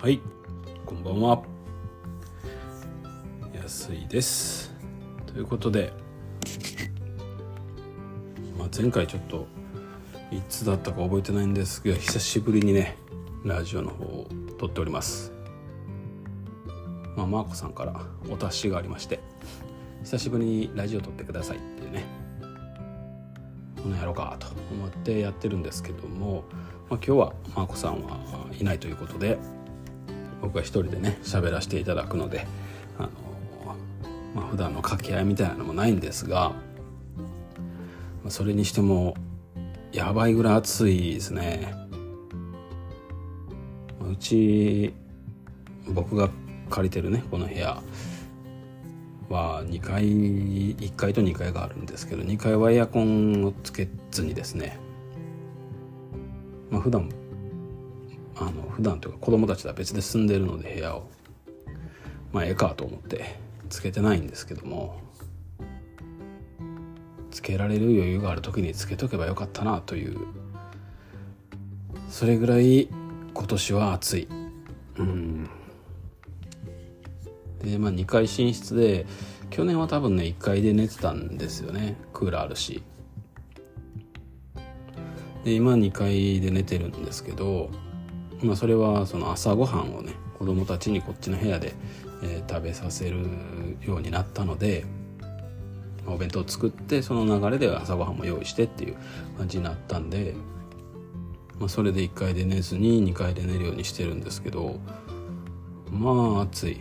[0.00, 0.20] はい。
[0.86, 1.42] こんばんは。
[3.52, 4.72] 安いです。
[5.26, 5.92] ということで、
[8.56, 9.48] まあ、前回ちょっと
[10.30, 12.96] いつだったか覚えてないんですが久しぶりにね
[13.44, 15.32] ラジオの方を撮っております。
[17.16, 19.18] まあマーコさんからお達しがありまして
[20.04, 22.04] 久しぶりにラジオ撮ってくださいっていうね
[23.82, 26.44] このやろうかと思ってやってるんですけども、
[26.88, 29.38] まあ、今日はマーコさんはいないということで
[30.42, 32.46] 僕は一人でね喋らせていただくので
[32.98, 33.08] あの、
[34.34, 36.52] まあ、普段の掛け合いみたいなのもないんですが、
[38.28, 39.14] それにしても
[39.92, 41.74] やばいぐらい暑いですね。
[44.10, 44.94] うち
[45.88, 46.30] 僕が
[46.70, 47.82] 借りてるねこの部屋
[49.28, 54.78] は2階1階と2階があるんですけど2階はエアコンをつけずにですね
[56.70, 57.10] まあ普段
[58.40, 61.10] あの普段というか子供たちとは別で住んでるので部屋を。
[62.32, 63.36] まあええかと思って
[63.70, 65.00] つけてないんですけども。
[67.30, 70.18] つけられる余裕がある時につけとけばよかったなという。
[72.10, 72.88] それぐらい
[73.34, 74.28] 今年は暑い。
[74.98, 75.48] うん。
[77.62, 79.06] でまあ2階寝室で
[79.50, 81.96] 去年は多分ね1階で寝てたんですよね。
[82.12, 82.82] クーラーあるし。
[85.44, 87.70] で今2階で寝てるんですけど
[88.42, 91.74] まあ、それはその朝ごはんをね子供たちにこっちの部屋で、
[92.22, 93.26] えー、食べさせる
[93.82, 94.84] ようになったので
[96.06, 98.96] お弁当を作ってその流れで朝ごはんも用意してっていう
[99.36, 100.34] 感じになったんで、
[101.58, 104.78] まあ、それで1階で寝ずに2階で寝るようにしてるんですけど
[105.90, 106.80] まあ暑い。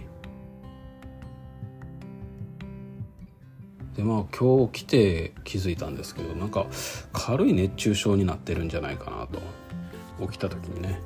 [3.96, 6.68] でまあ今日来て気づいたんですけどなんか
[7.14, 9.42] 軽い熱中症になってるんじゃないかなと。
[10.20, 11.00] 起きた時にね。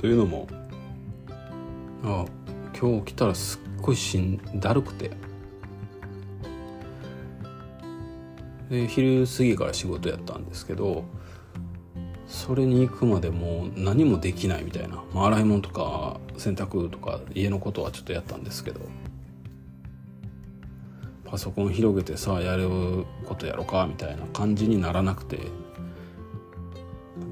[0.00, 0.48] というのも
[2.02, 2.24] あ
[2.80, 5.10] 今日来たらすっごいしんだるくて。
[8.70, 11.04] で昼過ぎから仕事やったんですけど
[12.28, 18.80] それに行くまでもう何もできないみたいな、まあ、洗い物とか洗濯とか家のことはちょっとやったんですけど。
[21.24, 22.68] パソコン広げてさやる
[23.24, 25.38] ことやろかみたいな感じにならなくて。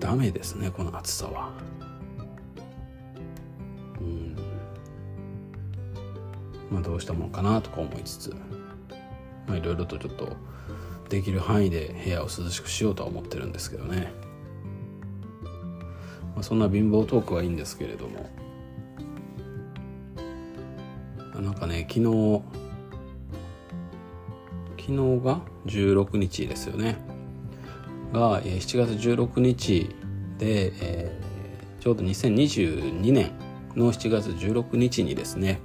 [0.00, 1.50] ダメですねこの暑さは。
[6.70, 8.36] まあ、どうしたもんかなとか思いつつ
[9.48, 10.36] いろいろとちょっと
[11.08, 14.12] できる範囲で部屋を涼しくしようとは思ってるんですけどね、
[16.34, 18.28] まあ、そんな貧乏トークはいいんですけれども
[21.34, 22.42] なんかね昨日
[24.76, 26.96] 昨日が16日ですよね。
[28.12, 29.94] が7月16日
[30.38, 33.32] で、えー、ちょうど2022年
[33.76, 35.60] の7月16日にですね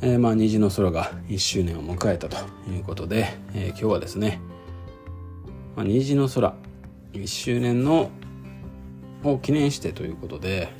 [0.00, 2.36] えー、まあ虹の空が1周年を迎えたと
[2.70, 4.40] いうことで、えー、今日はですね、
[5.74, 6.54] まあ、虹の空
[7.12, 8.10] 1周年の
[9.24, 10.72] を記念してということで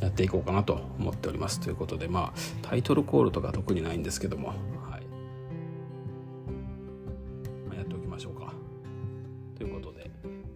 [0.00, 1.60] やっていこうかなと思っております。
[1.60, 4.58] ということでまあタイトルコールとか特にないんですけども、はい。
[7.66, 8.52] まあ、やっておきましょうか。
[9.56, 10.10] ということで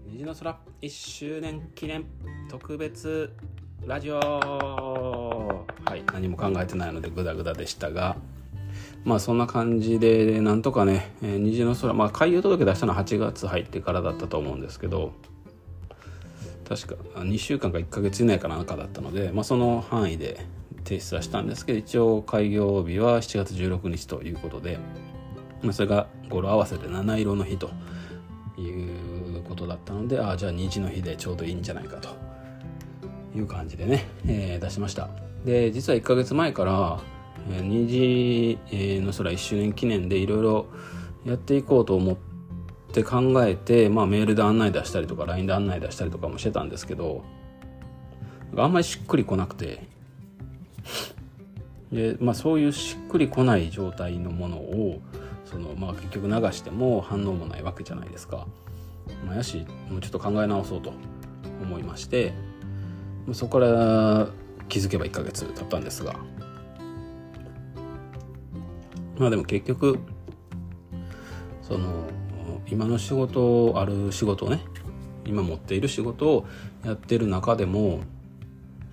[0.06, 2.04] 虹の空1周年記念
[2.50, 3.34] 特別
[3.86, 5.29] ラジオ
[5.84, 6.04] はい。
[6.12, 8.16] 何も考えてないのでグダグダでしたが
[9.04, 15.12] まあそんな感じでなんとかね、えー、虹の空まあ開業届出したのは8月入ってからだったと思うんですけど
[16.68, 20.46] 確か2週間か1ヶ月以内かなんかだったので、まあ、その範囲で
[20.84, 24.78] 提出はしたんですけど一応開業日は7月16日ということで、
[25.62, 27.70] まあ、それが語呂合わせで七色の日と
[28.56, 32.10] いうことだったのでああじゃあ虹の日でちょうどいいんじゃないかと
[33.36, 35.29] いう感じでね、えー、出しました。
[35.44, 37.00] で実は1ヶ月前から、
[37.50, 38.58] えー、虹
[39.02, 40.66] の空1周年記念でいろいろ
[41.24, 42.16] やっていこうと思っ
[42.92, 47.22] て考えて、まあ、メールで案内出したりとか LINE で案内出したりとかもしてたんですけど
[48.56, 49.86] あんまりしっくりこなくて
[51.92, 55.00] で、まあ、そういうしっくりこない状態のものを
[55.44, 58.46] その、まあ、結局流しても反応もないわけじゃないですか。
[59.26, 60.92] まあ、やしもうちょっと考え直そうと
[61.62, 62.32] 思いまして
[63.32, 64.28] そこから
[64.70, 66.14] 気づけば1ヶ月経ったんですが。
[69.18, 69.98] まあでも結局
[71.60, 72.08] その
[72.66, 74.60] 今の仕事ある仕事をね。
[75.26, 76.46] 今持っている仕事を
[76.84, 78.00] やってる中でも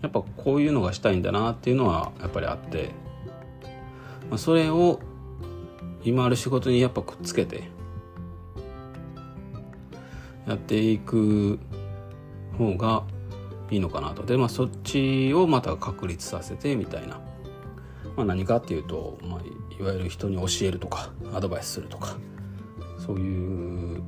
[0.01, 2.91] やっぱこういうのがしたいんだなっていうのはやっぱりあって、
[4.29, 4.99] まあ、それを
[6.03, 7.63] 今ある仕事にやっぱくっつけて
[10.47, 11.59] やっていく
[12.57, 13.03] 方が
[13.69, 14.23] いいのかなと。
[14.23, 17.19] でまあそっちをまた確立させてみたいな、
[18.15, 19.39] まあ、何かっていうと、まあ、
[19.79, 22.17] いわゆる人に教えるとかアドバイスするとか
[23.05, 24.01] そういう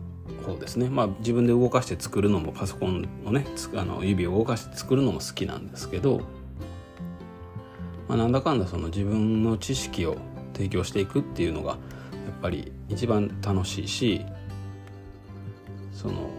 [0.46, 0.90] 方ですね。
[0.90, 3.46] まあ自分で動かして作るのもパソコンをね
[3.76, 6.22] あの指を動かして作るのも好きなんですけど、
[8.08, 10.18] まあ、なんだかんだその自分の知識を
[10.54, 11.78] 提供していくっていうのがやっ
[12.42, 14.26] ぱり一番楽しいし
[15.92, 16.30] その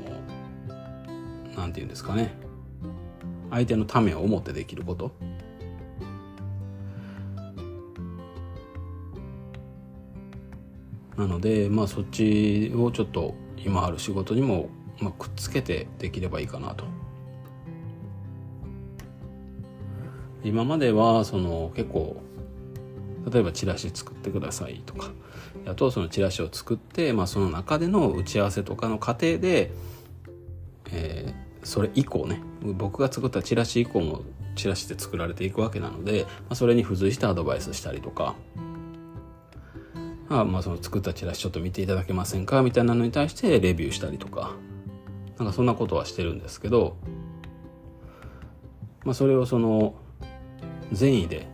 [1.57, 2.50] 何て言うんですかね。
[3.51, 5.13] 相手のためを思ってできること
[11.17, 14.71] なのでまあそっちをちょっと今ある仕事にも、
[15.01, 16.85] まあ、くっつけてできればいいかなと。
[20.43, 22.23] 今まではその結構
[23.31, 25.11] 例えばチラシ作ってくださいとか
[25.67, 29.71] あとそのチラシを作って、まあ、その中での打ち合わせとかの過程で、
[31.71, 34.23] それ以降ね僕が作ったチラシ以降も
[34.57, 38.35] チラシで作られていくわけなので、まあ、それに付随してアドバイスしたりとか
[40.29, 44.51] あまあその作ったチラシちょっと見ていただけませんかみたいなのに対してレビューしたりとか
[45.39, 46.97] なんかそんなことはしてるんですけど、
[49.05, 49.95] まあ、それをその
[50.91, 51.47] 善意で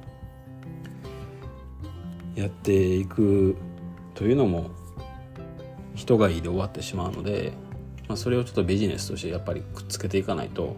[2.37, 3.55] やっていく
[4.15, 4.71] というのも
[5.95, 7.53] 人がいいで終わってしまうので、
[8.09, 10.77] まあ、それをちょっとビジネスとしてやっぱりくっつけていかないと、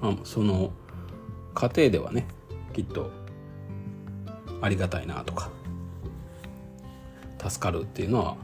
[0.00, 0.72] まあ、その
[1.54, 2.26] 過程ではね
[2.72, 3.10] きっと
[4.60, 5.50] ありがたいなとか
[7.38, 8.36] 助かるっていうのは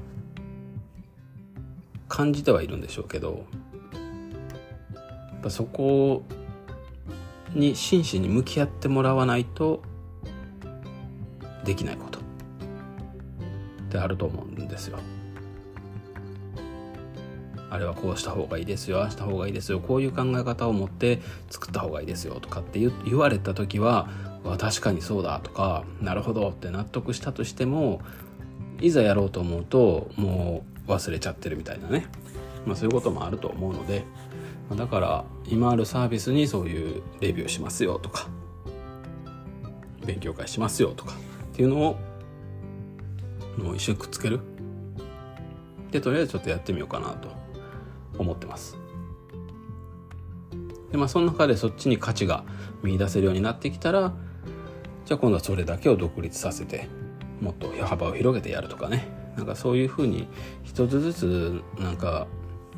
[2.09, 3.47] 感じてはいるんでしょうけど
[3.93, 6.23] やっぱそこ
[7.55, 9.83] に真摯に向き合ってもらわないと
[11.65, 12.10] できないこと。
[13.91, 14.99] ってあると思うんですよ。
[17.71, 21.21] あれはこうした方がいいですよああした方がいいですよこういう考え方を持って
[21.51, 24.09] 作った方がいいですよとかって言われた時は
[24.59, 28.01] 確かにそうだとかなるほどって納得したとしても
[28.81, 32.07] いざやろうと思うともう忘れちゃってるみたいなね、
[32.67, 34.05] まあ、そういうこともあると思うので
[34.75, 38.27] だから今あるサービスにそういうレビューしますよとか
[40.05, 41.13] 勉強会しますよとか
[41.53, 42.10] っていうのを
[43.57, 44.41] もう一緒にくっつける？
[45.91, 47.29] でとりあえずちょっとやってみようかなと
[48.19, 48.77] 思ってます。
[50.93, 52.45] でまあその中でそっちに価値が
[52.83, 54.13] 見出せるようになってきたら
[55.05, 56.89] じゃあ今度はそれだけを独立させて
[57.41, 59.09] もっと幅を広げてやるとかね。
[59.37, 60.29] なんかそういうふうに
[60.65, 62.27] 一つずつなんか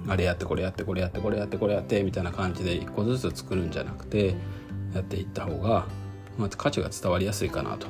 [0.07, 4.35] あれやってこれやってこれやってこれやってこれやってみたいな感じで一個ずつ作るんじゃなくて
[4.95, 5.87] やっていった方が、
[6.39, 7.87] まあ、価値が伝わりやすいかなと。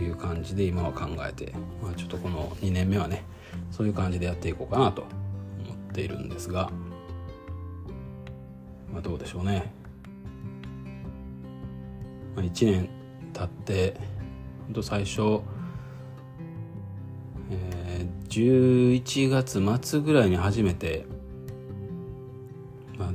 [0.00, 1.52] いう感じで今は考えて、
[1.82, 3.24] まあ、ちょっとこの2年目はね
[3.70, 5.10] そういう感じでやっていこうかなと思
[5.74, 6.70] っているんですが、
[8.92, 9.72] まあ、どうでしょうね、
[12.34, 12.88] まあ、1年
[13.32, 13.94] 経って
[14.66, 15.40] 本当最初
[18.28, 21.06] 11月末ぐらいに初めて、
[22.98, 23.10] まあ、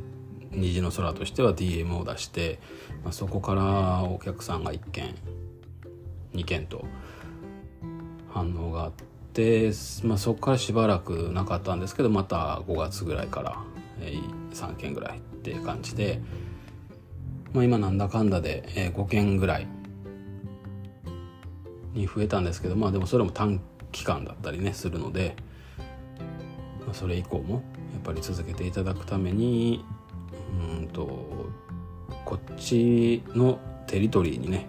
[0.52, 2.60] 虹の空としては DM を出して、
[3.04, 5.14] まあ、そこからお客さんが1件
[6.34, 6.86] 2件と
[8.30, 8.92] 反応があっ
[9.34, 9.72] て、
[10.04, 13.58] まあ、そこからしばらくなかったんですけどまた5月ぐらいから、
[14.00, 16.22] えー、3件ぐらいっていう感じで、
[17.54, 19.68] まあ、今なんだかんだで、えー、5件ぐらい
[21.94, 23.60] に増えたんですけどまあでもそれも短
[23.92, 25.36] 期間だったりねするので、
[26.86, 27.56] まあ、それ以降も
[27.94, 29.84] やっぱり続けていただくために
[30.80, 31.06] うんと
[32.26, 34.68] こっちのテリトリーにね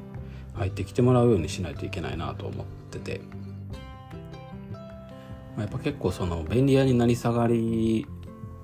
[0.54, 3.20] 入ってきてもらうようにしないといけないなと思ってて、
[5.56, 8.06] まあ、やっぱ結構その便利屋になり下がり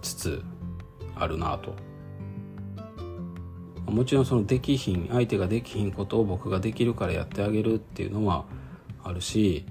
[0.03, 0.43] つつ
[1.17, 1.75] あるなと。
[3.91, 8.45] もちろんそのできひん相手ができひんことを僕ができるからやってあげるっていうのは
[9.03, 9.65] あるし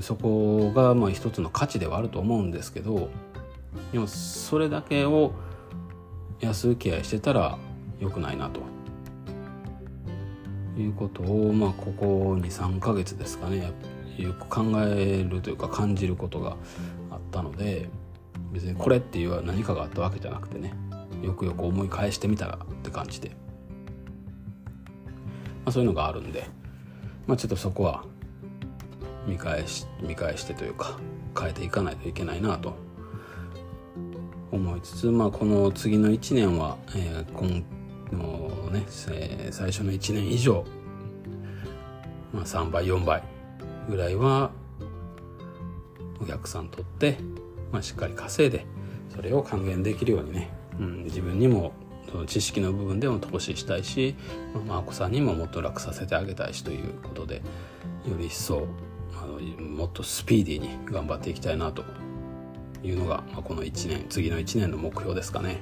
[0.00, 3.10] そこがまあ一つの価値ではあると思うんですけど
[3.92, 5.32] でもそれだけを
[6.40, 7.58] 安請け合いしてたら
[8.00, 8.60] 良くないなと。
[10.80, 13.72] いうことをまあここ23ヶ月ですかね
[14.16, 16.56] よく考えるというか感じることが
[17.10, 17.88] あったので
[18.52, 20.74] 別にこれっていう何かがあったわけじゃなくてね
[21.22, 23.34] よくよく思い返してみたらって感じで、ま
[25.66, 26.46] あ、そういうのがあるんで、
[27.26, 28.04] まあ、ちょっとそこは
[29.26, 30.98] 見返し見返してというか
[31.38, 32.74] 変えていかないといけないなと
[34.50, 37.64] 思いつつ、まあ、この次の1年は、えー、今
[38.12, 40.64] のね、えー、最初の1年以上、
[42.32, 43.22] まあ、3倍4倍
[43.88, 44.50] ぐらいは
[46.20, 47.18] お客さんとって、
[47.72, 48.66] まあ、しっかり稼いで
[49.14, 51.72] それを還元できるようにね、うん、自分にも
[52.10, 54.16] その知識の部分でも投資したいし、
[54.66, 57.42] まあ、お子さんにももっと楽させてあげたいしということでよ
[58.18, 58.66] り一層
[59.14, 61.84] あのもっとスピーディーに頑張っていきたいなと
[62.82, 65.60] いうのが、まあ、この1年次の1年の目標ですかね。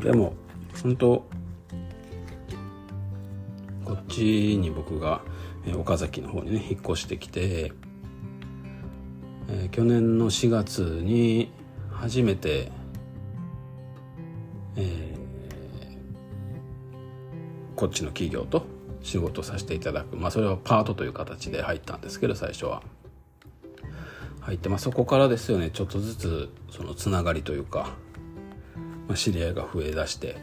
[0.00, 0.34] でも
[0.82, 1.24] 本当
[3.84, 5.22] こっちに僕が
[5.76, 7.72] 岡崎の方にね引っ越してきて、
[9.48, 11.50] えー、去年の4月に
[11.90, 12.70] 初めて、
[14.76, 18.66] えー、こっちの企業と
[19.02, 20.16] 仕事させていただく。
[20.16, 22.82] まあそれはパートという形で入ったんですけど最初は。
[24.40, 27.90] 入って、まあ、そこからですよねちょっとずつそのつながりというか、
[29.14, 30.36] 知り合いが増えだして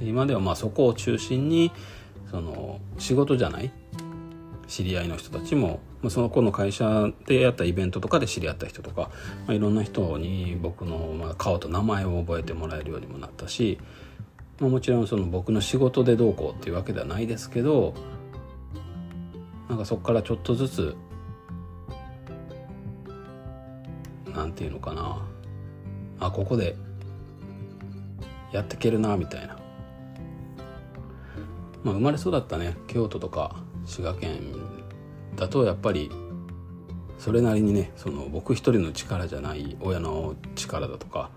[0.00, 1.72] 今ではまあそこを中心に
[2.30, 3.70] その仕事じゃない
[4.66, 9.10] 知り合いの人たちも、まあ、その子の会社でやったイベントとかで知り合った人とか、
[9.46, 13.78] まあ、いろんな人に僕のまあ顔と名前を覚えてもらえるようにもなったし、
[14.58, 17.94] まあ、もちろんその僕の仕事でどうこうっていうわけではないですけど
[19.68, 20.96] なんかそこからちょっとずつ
[24.32, 25.24] なんていうのかな。
[26.20, 26.76] あここで
[28.54, 29.58] やっていけるなみたいな、
[31.82, 34.54] まあ、生まれ育ったね京都とか滋賀県
[35.34, 36.08] だとやっぱり
[37.18, 41.30] それなりにねその僕一人の力じゃない親の力だとか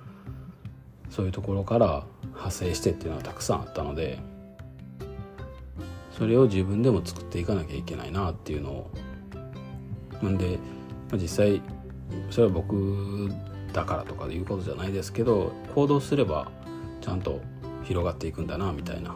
[1.10, 4.20] そういうところから派生してっていうのはたくさんあったので
[6.16, 8.92] それを自分でも作っていかなきゃいけないなっていうのを
[10.22, 10.60] なんで、
[11.10, 11.62] まあ、実際
[12.30, 13.32] それは僕
[13.74, 16.52] だからとかいうことじゃないですけど行動すれば
[17.08, 17.40] ちゃんと
[17.86, 19.16] 広がっていくんだなみたいな。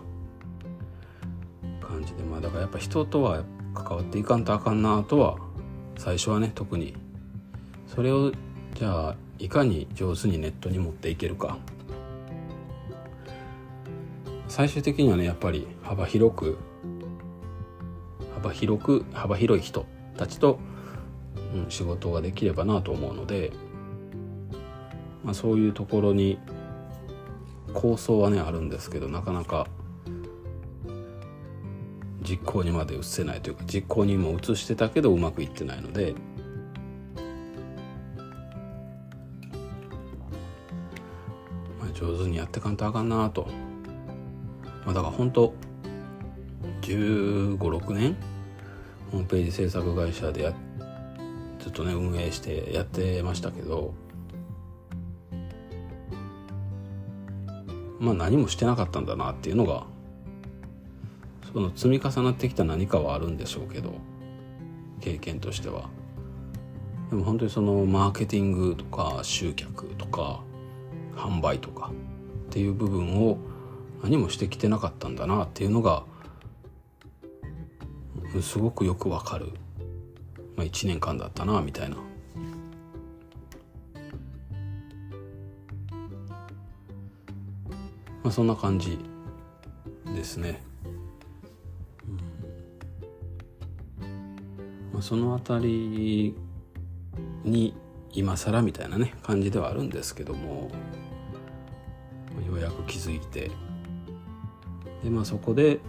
[1.81, 2.24] 感じで。
[2.24, 3.43] まあだからやっぱ人とは
[3.74, 5.38] 関わっていかんとあかんなとは
[5.98, 6.95] 最初はね特に。
[7.93, 8.31] それを
[8.75, 11.57] じゃあいかに上手にネットに持っていけるか。
[14.48, 16.57] 最終的にはねやっぱり幅広く
[18.36, 20.60] 幅広く幅広い人たちと、
[21.53, 23.51] うん、仕事ができればなと思うので、
[25.25, 26.39] まあ、そういうところに
[27.73, 29.67] 構想はねあるんですけどなかなか
[32.21, 36.13] 実行にまで移せないというか実行にも移してたけどうまくいってないので
[41.79, 43.47] まあ、上手にやってかんとあかんなと、
[44.85, 45.53] まあ、だから本当
[46.81, 48.15] 1 5 6年
[49.11, 50.53] ホームページ制作会社でや
[51.59, 53.93] ずっとね運営してやってましたけど
[58.01, 59.86] まあ何もしてなかったんだなっていうのが
[61.53, 63.93] その積み重なってきた何かはあるんでしょうけど
[65.00, 65.89] 経験としては
[67.12, 70.41] でも本当にそのマーケティングとか集客とか
[71.15, 73.38] 販売とかっていう部分を
[74.01, 76.03] 何もしてきてなかったんだなっていうのが
[78.41, 79.51] すごくよくわかる、
[80.55, 81.98] まあ、1年間だったなみたいな。
[88.23, 88.99] まあ、そんな感じ
[90.15, 90.61] ですね。
[94.01, 94.13] うん
[94.93, 96.35] まあ、その辺り
[97.43, 97.73] に
[98.13, 100.69] 今更みたいなね感じではあるんですけども
[102.45, 103.51] ようやく気づいて
[105.03, 105.79] で、まあ、そこで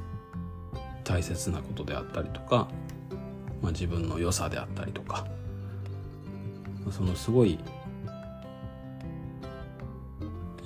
[1.04, 2.68] 大切なことであったりとか、
[3.60, 5.26] まあ、自分の良さであったりとか
[6.90, 7.58] そのすごい、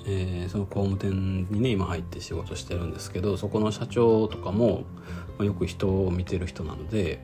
[0.07, 4.85] えー、その工務店にね今入って仕事してるんですけどそこの社長とかも、
[5.37, 7.23] まあ、よく人を見てる人なので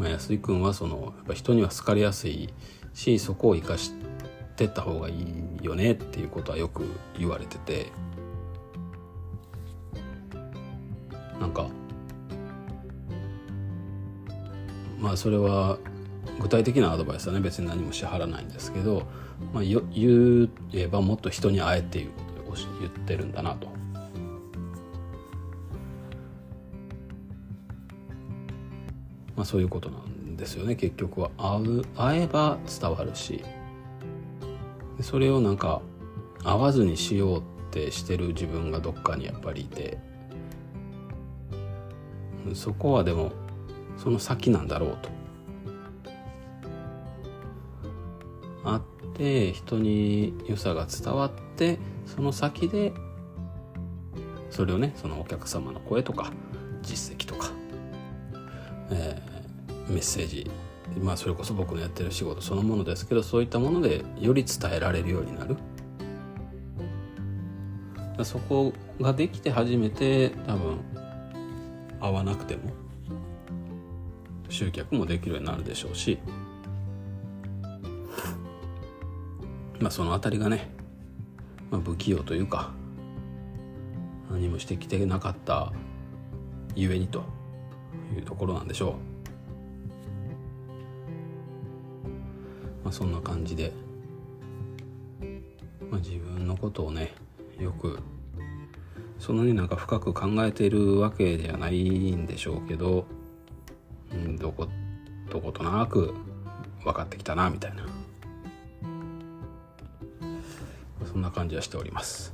[0.00, 2.48] まあ、安井君はそのやっぱ人には好かれやすい
[2.94, 3.92] しそこを生かし
[4.56, 6.84] てった方がいいよねっていうことはよく
[7.18, 7.92] 言われてて。
[11.38, 11.68] なんか
[14.98, 15.78] まあそれは
[16.40, 19.06] 具体的なアドバイスはね別に何も支払わないんですけど、
[19.52, 23.68] まあ、言えばもっと人に会えっていうことで言ってるんだなと。
[29.36, 30.74] まあ、そういうことなんですよね。
[30.76, 31.30] 結局は。
[31.38, 33.44] 会う会えば伝わるし。
[35.00, 35.80] それをなんか
[36.42, 39.98] 会わずにしようってしてる自分がどっかにやっぱりいて。
[42.54, 43.32] そこはでも
[43.96, 45.19] その先なんだろうと。
[49.20, 52.94] て人に良さが伝わってその先で
[54.48, 56.32] それをねそのお客様の声とか
[56.80, 57.50] 実績とか、
[58.90, 60.50] えー、メッセージ
[61.02, 65.56] まあそれこそ僕のやってる仕事そのものですけどそういったものでより伝えられるようになる。
[68.22, 70.78] そこができて初めて多分
[72.00, 72.70] 会わなくても
[74.50, 76.18] 集客もできるようになるでしょうし
[79.80, 80.70] まあその辺りがね、
[81.70, 82.70] まあ、不器用というか
[84.30, 85.72] 何もしてきてなかった
[86.76, 87.24] ゆえにと
[88.14, 88.92] いうところなんでしょう、
[92.84, 93.72] まあ、そんな感じで、
[95.90, 97.12] まあ、自分のことをね
[97.58, 97.98] よく
[99.18, 103.06] そんなになんか深く考えているわけではないんでしょうけど、
[104.12, 104.68] うん、どこ
[105.30, 106.14] どことなく
[106.84, 107.89] 分かってきたなみたいな。
[111.10, 112.32] そんな感じはしております。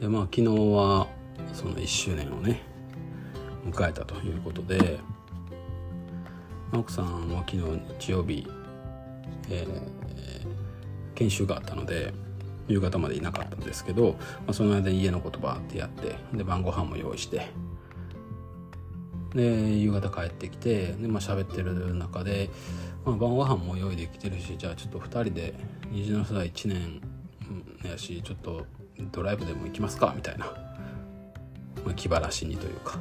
[0.00, 1.06] でまあ昨日は
[1.52, 2.62] その1周年をね
[3.66, 4.98] 迎えたということで
[6.72, 8.46] 奥さんは昨日日曜日、
[9.50, 12.14] えー、研修があったので
[12.68, 17.48] 夕方までいなかったんですけど、まあ、その間家のことばってやってで晩ご飯も用意して
[19.34, 22.50] で夕方帰ってきてで、まあ喋ってる中で、
[23.04, 25.54] まあ、晩ご飯も用意できてるしじゃあちょっと2人で
[25.90, 27.00] 虹の世代1年
[27.88, 28.66] やしちょっと
[29.12, 30.46] ドライブでも行きますかみたいな、
[31.84, 32.98] まあ、気晴らしにというか。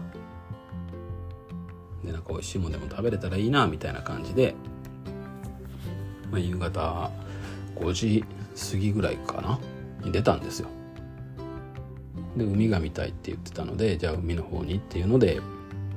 [2.04, 4.56] でなんか美味しいもんでも食べれたらいいなみたいな感じで、
[6.32, 7.12] まあ、夕方
[7.76, 8.24] 5時
[8.72, 9.60] 過ぎぐらいかな
[10.02, 10.70] に出たんですよ。
[12.38, 15.42] で海が見たいって言ってたのでじゃあ海の方にっていうので、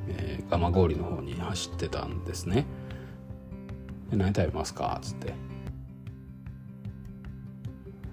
[0.08, 2.66] えー、蒲郡の方に走ってたんですね。
[4.10, 4.98] で何食べますか？
[5.00, 5.34] っつって。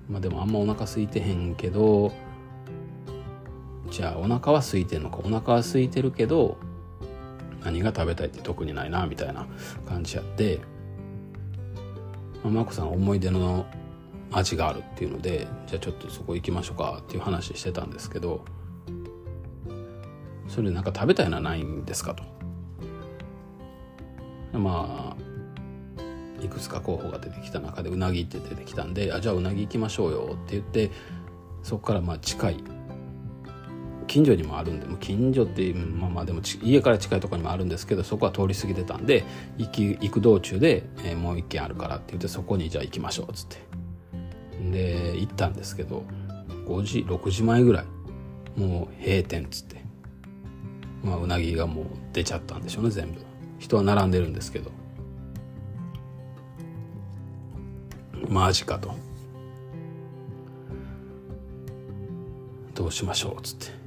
[0.10, 2.12] まあでもあんまお腹空いてへんけど
[3.92, 5.18] じゃあお腹は空いてんのか？
[5.24, 6.58] お腹は空いてるけど
[7.64, 9.46] 何が食べたいって特にないなみたいな
[9.88, 10.60] 感じやって、
[12.44, 13.66] まあ、マコさん思い出の
[14.32, 18.46] 味があるっていうのでじゃあちょっとそこ行きましょうかっていう話してたんですけど
[20.50, 22.24] それなんか食べたいのはないんですかと。
[24.58, 30.90] まあいくつか候補が出てきた中でうなぎって出てきたんであじゃあうなぎ行きましょうよって言って
[31.62, 32.64] そこからまあ近い。
[34.08, 39.24] 近所にもあるんで近所ってまあまあでも家から近いところにもあるんですけどそこは通り過ぎてたんで
[39.60, 43.70] 行き行く道中で、えー、もう一軒あるからって言ってそこにじゃあ行きましょうっつって。
[44.72, 46.04] で行ったんですけど
[46.68, 47.86] 5時6時前ぐらい。
[48.60, 49.79] もう閉店っつって。
[51.04, 53.22] まあうなぎがもう出ちゃったんでしょうね全部。
[53.60, 54.72] 人は並んでるんですけど。
[58.28, 58.94] マジかと。
[62.76, 63.80] どうしましょうっつって。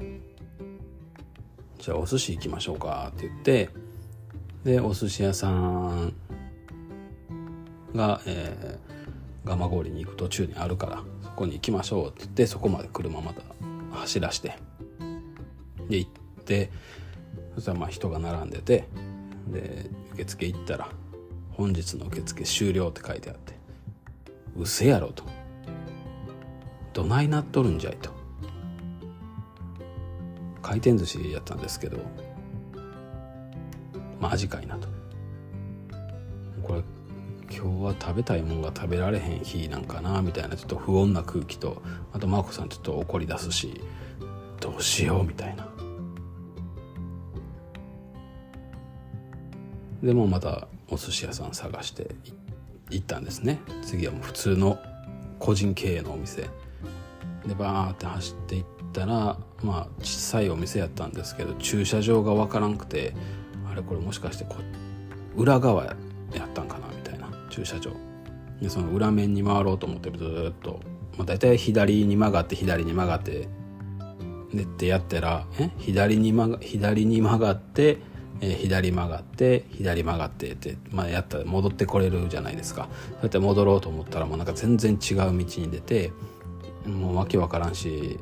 [1.78, 3.70] じゃあお寿司行きましょうかって言って。
[4.64, 6.12] でお寿司屋さん
[7.94, 13.42] が、えー、蒲郡に行く途中にあるからそこに行きましょうって言ってそこまで車また
[13.92, 14.56] 走らして。
[15.88, 16.10] で行っ
[16.44, 16.70] て
[17.54, 18.88] そしたらまあ人が並んでて
[19.48, 20.88] で受付行ったら
[21.52, 23.54] 「本日の受付終了」って書いてあって
[24.56, 25.24] うせやろと。
[26.92, 28.10] どないなっとるんじゃいと。
[30.60, 31.98] 回転寿司やったんですけど
[34.20, 34.88] マジかいなと。
[36.62, 36.82] これ
[37.50, 43.80] 今日は食べたいもんが食べられへん日なんかなみたいなちょっと不穏な空気とあと真子さんちょっと怒り出すし
[44.60, 45.71] どうしようみたいな。
[50.02, 52.14] でもまたお寿司屋さん探して
[52.90, 53.60] 行ったんですね。
[53.82, 54.78] 次はもう普通の
[55.38, 56.42] 個人経営のお店。
[57.46, 63.14] でバーって走っていったらまあ小さいお店やったんですけど駐車場が分からんくて
[63.70, 64.56] あれこれもしかしてこ
[65.36, 65.94] 裏側や
[66.46, 67.28] ったんかなみたいな。
[67.50, 67.92] 駐車場。
[68.60, 70.80] でその裏面に回ろうと思ってずっと、
[71.18, 73.48] まあ、大体左に曲がって左に曲がって
[74.54, 75.70] でってやったらえ？
[75.78, 77.98] 左に曲が左に曲がって
[78.42, 82.88] え、左曲がって左曲がってって、まあ、やったら戻ってこれるじゃないですか。
[83.12, 86.12] そうやって戻ろうと思ったらもうなんか全然違う道に出て
[86.84, 88.18] もう訳わからんし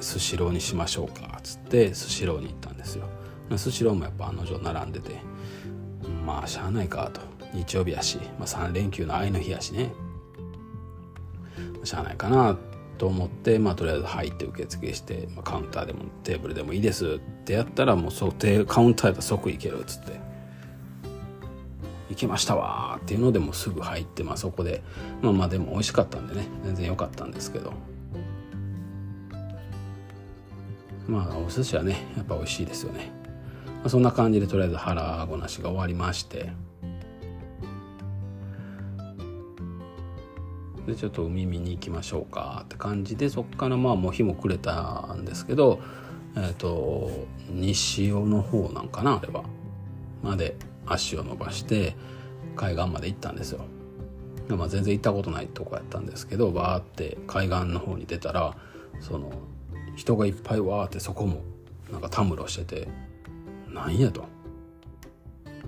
[0.00, 3.08] スシローにしましょうかっつってスシローに行ったんですよ。
[3.56, 5.16] スシローもやっぱ案の定並んでて
[6.24, 7.20] まあしゃあないかと。
[7.54, 9.92] 日曜日やし、まあ、3連休の愛の日やしね。
[11.84, 12.71] しゃあないかなって
[13.02, 20.20] と思って、まあ、とりあえず入って受付して、まあ、カウンターでもテーブルでもいいですってやったらもうそカウンターやったら即行けるっつって
[22.10, 24.84] 「行きましたわ」っていうのでもうすぐ入って、まあ、そこで
[25.20, 27.72] まあまあでも美味しかったんでね全然良かったんですけど
[31.08, 33.10] まあお寿司はねやっぱ美味しいですよね、
[33.66, 36.52] まあ、そんな感じでとりあえず腹ごなしが終わりまして
[40.86, 42.62] でちょっと海見に行きましょうか。
[42.64, 45.80] って感じでそっからまあもう日も暮れたんですけど
[46.36, 47.10] えっ、ー、と
[47.50, 49.44] 西尾の方なんかなあれは。
[50.22, 51.96] まで足を伸ばして
[52.54, 53.64] 海岸まで行ったんですよ。
[54.48, 58.54] まあ、全然行ったことないとこやったんですけどバーって海岸の方に出たら
[59.00, 59.32] その
[59.96, 61.42] 人がいっぱいわーってそこも
[61.90, 62.88] なんかたむろしてて
[63.68, 64.24] なんやと。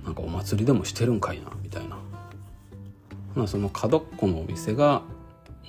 [0.04, 1.96] なんかお祭りでもしてるんかいなみたいな、
[3.34, 5.02] まあ、その角っこのお店が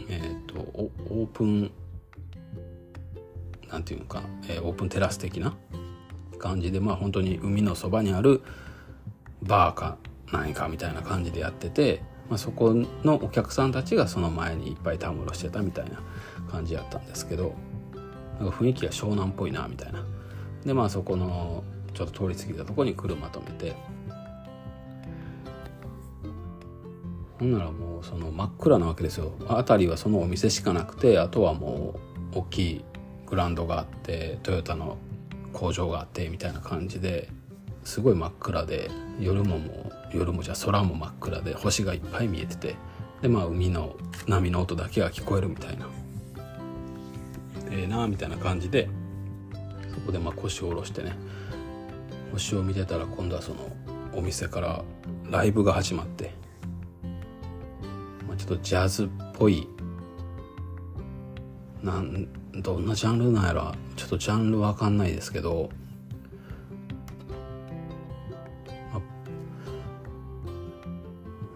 [0.09, 1.71] えっ、ー、とオープン
[3.69, 5.55] なんていうのか、えー、オープンテラス的な
[6.37, 8.41] 感じでまあ本当に海のそばにある
[9.41, 9.97] バーか
[10.31, 12.73] 何かみたいな感じでやってて、まあ、そこ
[13.03, 16.01] のお客さんたちがその前にいっぱいたむろしてたみたいな
[16.51, 17.55] 感じやったんですけど
[18.39, 20.05] なんか雰囲気が湘南っぽいなみたいな。
[20.65, 23.75] でまあそこのちょっと通り過ぎたとこに車止めて
[27.39, 29.31] ほんならもうその真っ暗なわけですよ。
[29.47, 31.99] 辺りはそのお店しかなくてあとはも
[32.33, 32.85] う大きい
[33.25, 34.97] グラウンドがあってトヨタの
[35.51, 37.29] 工場があってみたいな感じで
[37.83, 42.75] すごい真っ暗で夜ももう夜もじゃあ空も真っ暗で星がいっぱい見えてて
[43.21, 43.95] でまあ海の
[44.27, 45.87] 波の音だけが聞こえるみたいな。
[47.71, 48.87] ええー、なあみたいな感じで
[49.93, 51.15] そこでまあ腰を下ろしてね
[52.31, 53.71] 星を見てたら今度はその
[54.13, 54.83] お店から
[55.29, 56.31] ライブが始まって、
[58.35, 59.67] ちょっとジャズっぽい。
[61.81, 62.27] なん
[62.61, 65.69] どんなジャンルなんやらちょっとジャンルわかんないですけど。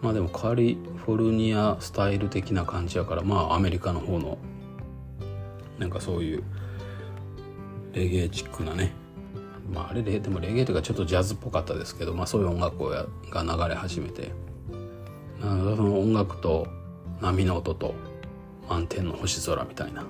[0.01, 4.37] まあでもカリフォルニアスタイル的な感じやからまあアメリカの方の
[5.77, 6.43] なんかそういう
[7.93, 8.91] レゲエチックなね。
[9.73, 13.07] まああれででもレゲエというかちょっとジャズっぽかったですけど、まあ、そういう音楽が
[13.43, 14.31] 流れ始めて。
[15.59, 16.67] の音楽と
[17.21, 17.95] 波の音と
[18.69, 20.05] 満天の星空みたいな。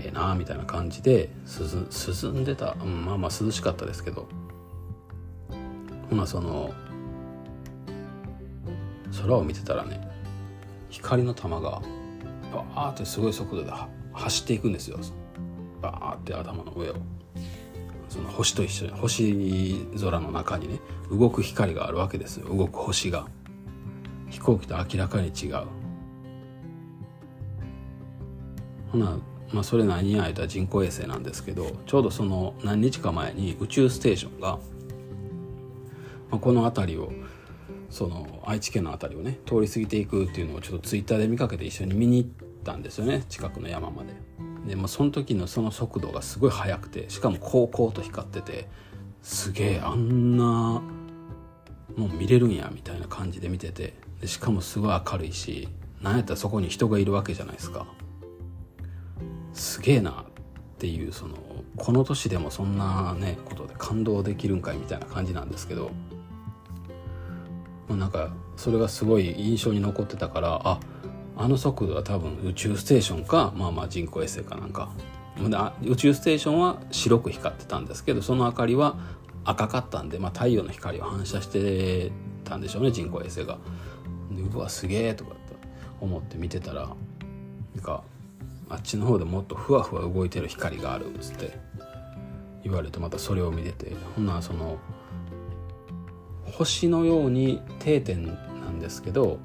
[0.00, 1.30] ええー、なあみたいな感じで
[2.22, 4.28] 涼んでた、うん、まあまあ涼しかったですけど。
[6.10, 6.72] ほなその
[9.22, 10.00] 空を見てたらね
[10.88, 11.82] 光の玉が
[12.52, 13.72] バーってすごい速度で
[14.12, 14.98] 走っていくんですよ。
[15.82, 16.94] バーって頭の上を。
[18.08, 22.48] その星と一緒に星空の中にね動く光があるわけですよ。
[22.54, 23.26] 動く星が。
[24.38, 25.66] 飛行機と明らかに違う
[28.92, 29.18] ほな
[29.52, 34.58] まあそれ何や言たら人工衛星なんですけどちょうどその何日か前に宇宙ステーションが、
[36.30, 37.12] まあ、この辺りを
[37.90, 42.30] その愛知県の辺りをね通り過ぎていくっていうのをちょっとツイッターで見かけて一緒に見に行っ
[42.62, 44.12] たんですよね近くの山まで。
[44.68, 48.68] で、まあ、その時のその速度がすごい速くてしかもこうこうと光ってて
[49.22, 55.68] すげえあんなもう見れるんやみたいな感じで見ててでしかもすごい明るいし
[56.02, 57.86] なんやったらそこに人がいるわけじゃないですか
[59.52, 60.14] すげえなっ
[60.78, 61.36] ていうその
[61.76, 65.90] この年でもそんなねことで感動できるんかいみたいな感じなんですけど
[67.88, 70.80] ま、なんかそれがすごい印象に残ってたからあ
[71.36, 74.92] あの速度は多分宇宙ステーションかまあまあ人工衛星かなんか
[75.82, 78.98] 宇宙ステーションは白く光ってたんですけどその明かりは
[79.44, 82.10] 赤かったんで、まあ、太陽の光を反射して
[82.44, 83.58] たんでしょうね人工衛星が。
[84.30, 85.40] うわすげえとかって
[86.00, 86.88] 思って見てたら
[87.74, 88.02] なんか
[88.68, 91.58] あっちの方でもっとふわふわ動いてる光があるっつって。
[92.64, 93.94] 言われてまたそれを見てて。
[94.16, 94.78] ほんならその
[96.44, 98.34] 星のように定点な
[98.68, 99.38] んですけど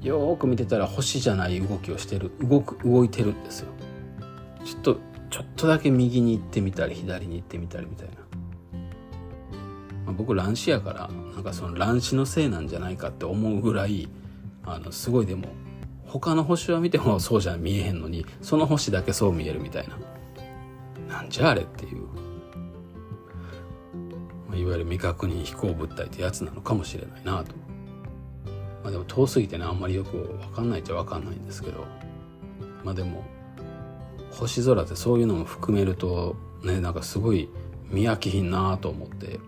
[0.00, 3.68] よく見てたら星じゃない動きをしてる動く動いてるんですよ。
[4.64, 8.14] ちょっとちょっとだけ右に行ってみたり左に行ってみたりみたいな、
[10.08, 14.08] まあ、僕乱視やからなんかその乱視のせいなんじゃないかって思うぐらい
[14.64, 15.48] あのすごいでも
[16.06, 19.98] 他の星は見てもそうじゃ見えへんのにその星だけそう見えるみたいな。
[21.06, 22.06] なんじゃあれっていう。
[24.48, 27.52] まいわゆる未確認飛行物体ってやつなのかもしれないなと。
[28.82, 31.84] まあでも遠すぎてねあんまりよく分かんないっちゃ分かんないんですけど。
[32.82, 33.22] まあでも
[34.30, 37.50] 星空ってそういうのも含めるとねなんかすごい
[37.90, 39.38] 見飽きひんなと思って。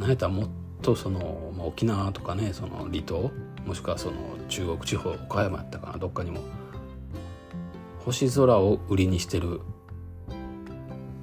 [0.00, 0.48] 何やったらもっ
[0.80, 3.30] とその、まあ、沖縄とかねその離島
[3.66, 4.16] もしくはその
[4.48, 6.40] 中国地方岡山やったかなどっかにも
[7.98, 9.60] 星空を売りにしてる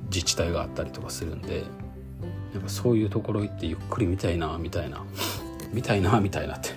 [0.05, 1.63] 自治体があったりとかするんで
[2.53, 5.03] やっぱそういうところ行ってゆっくり見たいなみたいな
[5.73, 6.69] 見たいなみたいなって。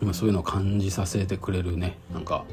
[0.04, 2.44] まそういうのを感じさせてくれるねなんか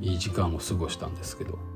[0.00, 1.67] いい時間を過ごしたんですけど。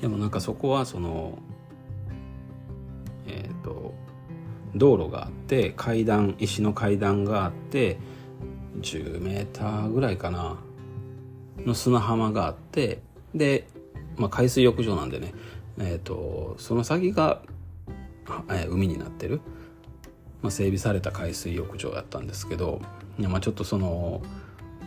[0.00, 1.38] でもなんかそこはその
[3.26, 3.94] えっ、ー、と
[4.74, 7.98] 道路があって階段石の階段があって
[8.80, 10.58] 10メーターぐらいかな
[11.58, 13.00] の砂浜があって
[13.34, 13.66] で、
[14.16, 15.34] まあ、海水浴場なんでね、
[15.78, 17.42] えーと、その先が、
[18.48, 19.40] えー、海になってる、
[20.42, 22.80] まあ、整備された海水浴場だったんですけど、
[23.18, 24.22] まあ、ちょっとその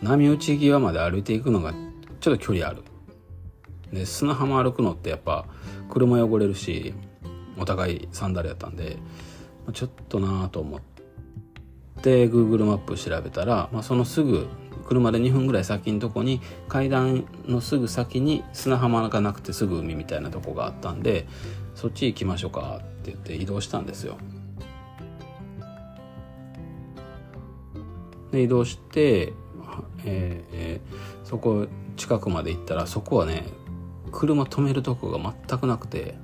[0.02, 1.74] 波打ち際まで歩いていくのが
[2.20, 2.84] ちょっと距離ある。
[3.94, 5.46] で砂浜歩くのってやっぱ
[5.90, 6.94] 車汚れるし
[7.58, 8.98] お互いサンダルやったんで
[9.72, 10.82] ちょっとなあと思っ
[12.02, 14.48] て Google マップ調べたら、まあ、そのすぐ
[14.86, 21.28] 車で2分ぐらい先のとこに階段のすぐ先に砂浜がなくてすぐ海みたいなとこがあったんで
[21.76, 24.18] そっち行きましょうかって言って移動したんですよ。
[28.32, 29.34] で移動して、
[30.04, 33.44] えー、そこ近くまで行ったらそこはね
[34.14, 36.16] 車止めるとこが全くなくて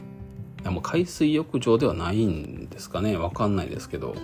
[0.63, 3.17] もう海水浴場ではないんですかね。
[3.17, 4.15] わかんないですけど。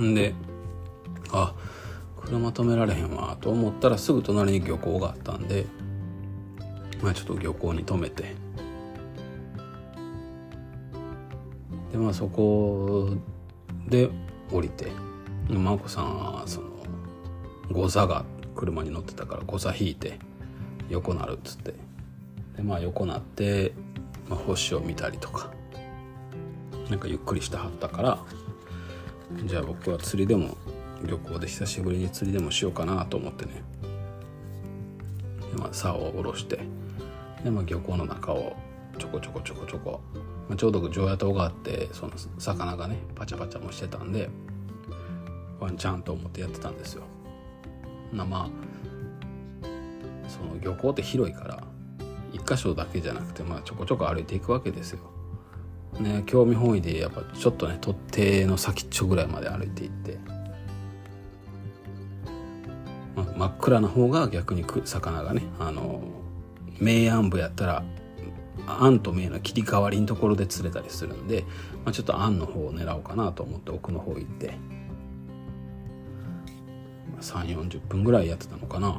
[0.00, 0.34] んで
[1.32, 1.54] あ
[2.16, 5.66] 車止められへんわと思ったらすぐ隣に漁港があったんで
[7.02, 8.34] まあちょっと漁港に止めて。
[11.92, 13.10] でまあそこ
[13.86, 14.08] で
[14.50, 14.92] 降りて。
[15.48, 16.68] 真央子さんはその
[17.72, 20.18] 誤差があって車に乗ってたから誤差引いて
[20.88, 21.74] 横なるっつって。
[22.56, 23.72] でまあ横なって、
[24.28, 25.52] まあ、星を見たりとか
[26.90, 28.18] なんかゆっくりしてはったから
[29.44, 30.56] じゃあ僕は釣りでも
[31.04, 33.62] 旅行で久しぶりに釣りでもしようかなと思ってね。
[35.52, 36.58] で、まあ、竿を下ろして
[37.44, 38.56] で、まあ、漁港の中を
[38.98, 40.00] ちょこちょこちょこちょこ、
[40.48, 44.28] まあ、ちょうど常夜灯があってその魚がねパチャパチャもしてたんで
[45.60, 47.04] ワンチャンと思ってやってたんですよ。
[48.12, 48.50] ま
[49.64, 51.64] あその漁港って広いから
[52.32, 55.00] 一箇所だけじゃなくてまあちょこちょこ歩いていくわけですよ。
[56.00, 60.18] ね興味本位でやっぱちょっとね取っ手の先っちょぐらいまで歩いていって、
[63.16, 66.00] まあ、真っ暗な方が逆に魚がねあの
[66.80, 67.84] 明暗部やったら
[68.66, 71.44] 暗と明の切り替わりのところで釣れたりするんで、
[71.84, 74.54] まあ、ちょっと暗の方を狙おうかなと思って奥の方行って。
[77.20, 78.98] 3 4 0分ぐらいやってたのかな。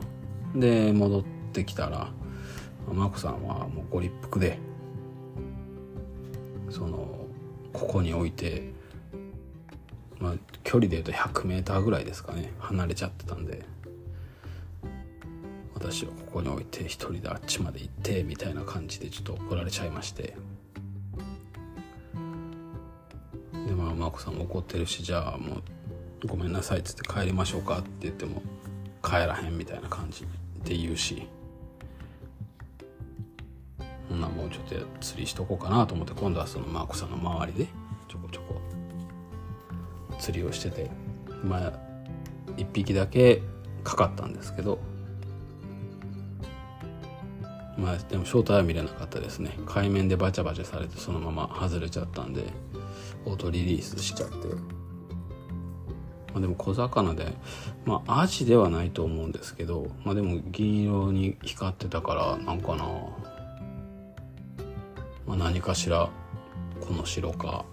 [0.56, 2.10] で戻ってきたら
[2.92, 4.58] 眞子さんはもうご立腹で
[6.70, 7.26] その
[7.74, 8.74] ここに置いて、
[10.20, 12.52] まあ、距離で言うと 100m ぐらいですかね。
[12.60, 13.64] 離れちゃってたんで。
[15.76, 20.36] 私はここに置いて一人であっちまで行ってみたいな感じでちょっと怒られちゃいまして。
[23.54, 25.64] でまあ眞子さんも怒ってるしじゃあもう
[26.28, 28.42] ごめんなさい」っつって「帰りましょうか」って言っても
[29.04, 30.26] 「帰らへん」みたいな感じ
[30.64, 31.28] で言うし
[34.10, 37.68] ほんなもうちょっと釣りしとこうかなと思って今度はそのマークさんの周りで
[38.08, 38.62] ちょこちょこ
[40.20, 40.90] 釣りをしてて
[41.44, 41.74] まあ
[42.58, 43.42] 1匹だけ
[43.84, 44.80] かかったんですけど
[47.78, 52.44] まあでも正体は見れなかったですね海面でバチャバチャされてそのまま外れちゃったんで
[53.26, 54.79] オートリリースしちゃって。
[56.34, 57.34] まあ、でも小魚で
[57.86, 62.86] まあアジではないと思うんですけどまあでも銀色に光ってたからなんかな、
[65.26, 66.10] まあ、何かしら
[66.82, 67.65] この白か。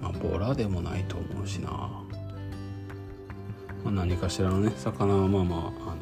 [0.00, 2.04] まあボラでもないと思うしな、ま
[3.86, 5.96] あ、何かしらのね魚はまあまああの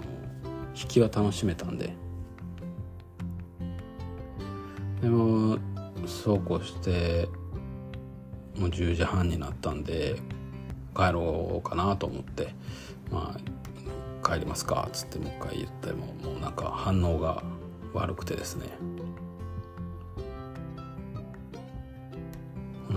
[0.74, 1.94] 引きは楽しめたんで。
[5.00, 5.58] でも
[6.06, 7.28] そうこうして
[8.62, 10.14] もう10時半になったんで
[10.94, 12.54] 帰ろうかなと思って
[13.10, 17.42] まあ帰りますかっつってもう一回言ってももうなんか反応が
[17.92, 18.66] 悪くてですね。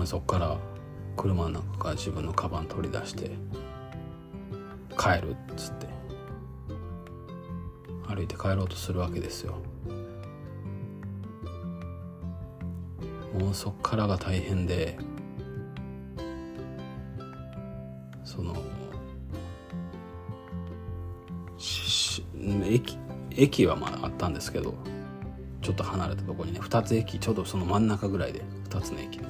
[0.04, 0.56] そっから
[1.16, 3.30] 車の中から自分のカバン取り出して
[4.96, 5.88] 帰るっつって。
[8.06, 9.56] 歩いて帰ろうとするわけですよ。
[13.36, 14.96] もうそっからが大変で
[18.26, 18.54] その
[22.64, 22.98] 駅
[23.30, 24.74] 駅はまああったんですけど
[25.62, 29.20] ちょっと離れたところにね2つ駅ちょうどその真ん中ぐらいで2つの駅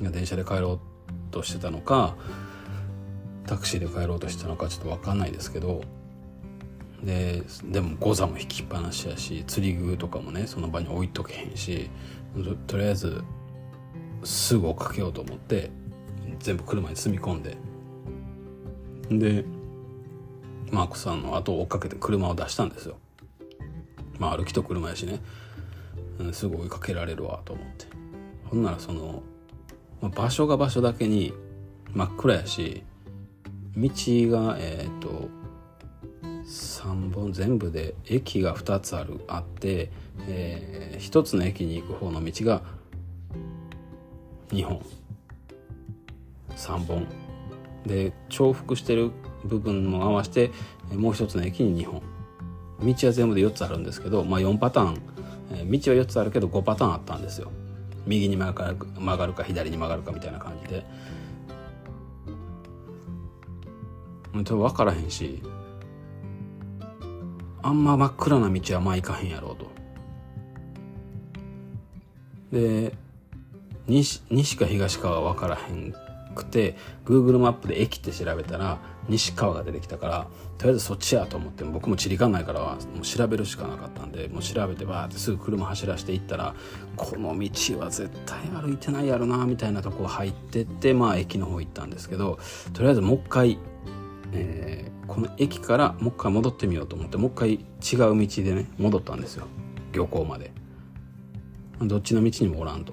[0.00, 2.16] 電車で帰ろうとしてたのか
[3.46, 5.82] タクシーで帰ろうとしてたのかちょっと分かんないですけど
[7.02, 11.90] ででもゴザも引きっぱなしやし釣り具とかもねその場に置いとけへんし
[12.36, 13.24] ととりあえず
[14.24, 15.70] すぐ追っかけようと思って
[16.38, 17.56] 全部車に積み込んで。
[19.10, 19.44] で
[20.70, 22.96] マークさんの後を追っかけて車を出したんですよ。
[24.18, 25.20] まあ歩きと車やしね、
[26.18, 27.86] うん、すぐ追いかけられるわと思って。
[28.44, 29.22] ほんならその、
[30.00, 31.34] ま、場所が場所だけに
[31.92, 32.84] 真っ暗やし
[33.76, 35.28] 道がえっ、と
[36.44, 39.90] 3本全部で駅が2つあるあって、
[40.28, 42.62] えー、1つの駅に行く方の道が
[44.52, 44.80] 2本。
[46.56, 47.06] 3本。
[47.86, 49.10] で重複してる
[49.44, 50.52] 部分も合わせて
[50.94, 52.02] もう一つの駅に2本。
[52.82, 54.98] 道は全部で4つあるんですけど、まあ、4パターン、
[55.52, 57.50] え、道は4つあるけど5パターンあったんですよ。
[58.06, 60.84] 右に曲がるか左に曲がるかみたいな感じで。
[64.44, 65.42] ちょ分からへんし
[67.62, 69.70] あんま真っ暗な道はまあ行かへんやろうと。
[72.50, 72.94] で
[73.86, 75.94] 西西か東かは分からへん
[76.32, 80.26] くて Google マップで駅って調べたら西川が出てきたから
[80.58, 86.54] とりあえずそっちやと思って僕も地理関内からはもう調べるしかなかったんでもう調べてバーってすぐ車走らせていったら
[86.96, 92.38] この道は絶対歩いてないやろなみたいなとこ入ってってまあ駅の方行ったんですけど
[92.72, 93.58] とりあえずもう一回、
[94.32, 99.46] えー、この駅からもう一回戻ってみようと思ってもう一回違う道でね戻ったんですよ。
[99.92, 100.52] 漁港まで。
[101.82, 102.92] どっちの道にもおらんと。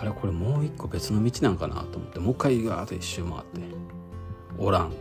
[0.00, 3.60] あれこれもう一個別の道なんかなと思ってもう一回ガーッと一周回って。
[4.58, 4.92] おらん。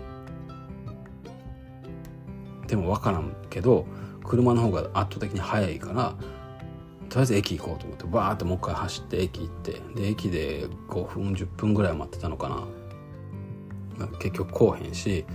[2.67, 3.85] でも分からんけど
[4.23, 6.15] 車の方が圧倒的に速いから
[7.09, 14.07] とりあえず駅行こうと思ってバーってもう一回走って駅行ってで駅で5分10分ぐらい待ってたのかな。
[14.19, 15.25] 結局来おへんし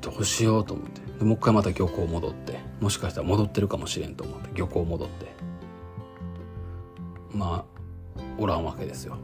[0.00, 1.00] どうしようと思って。
[1.18, 5.26] でもう一回また漁港戻ってもしかしたら戻ってるかもしれんと思って漁港戻って。
[7.32, 7.77] まあ
[8.38, 9.16] おらんわけですよ。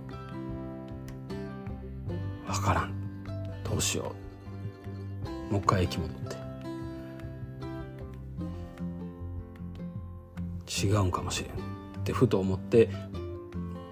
[2.47, 2.93] 分からん。
[3.65, 4.13] どうしよ
[5.51, 5.53] う。
[5.53, 6.17] もう一回駅戻っ
[10.67, 10.87] て。
[10.87, 11.53] 違うんかもしれん。
[11.53, 12.91] ってふと思って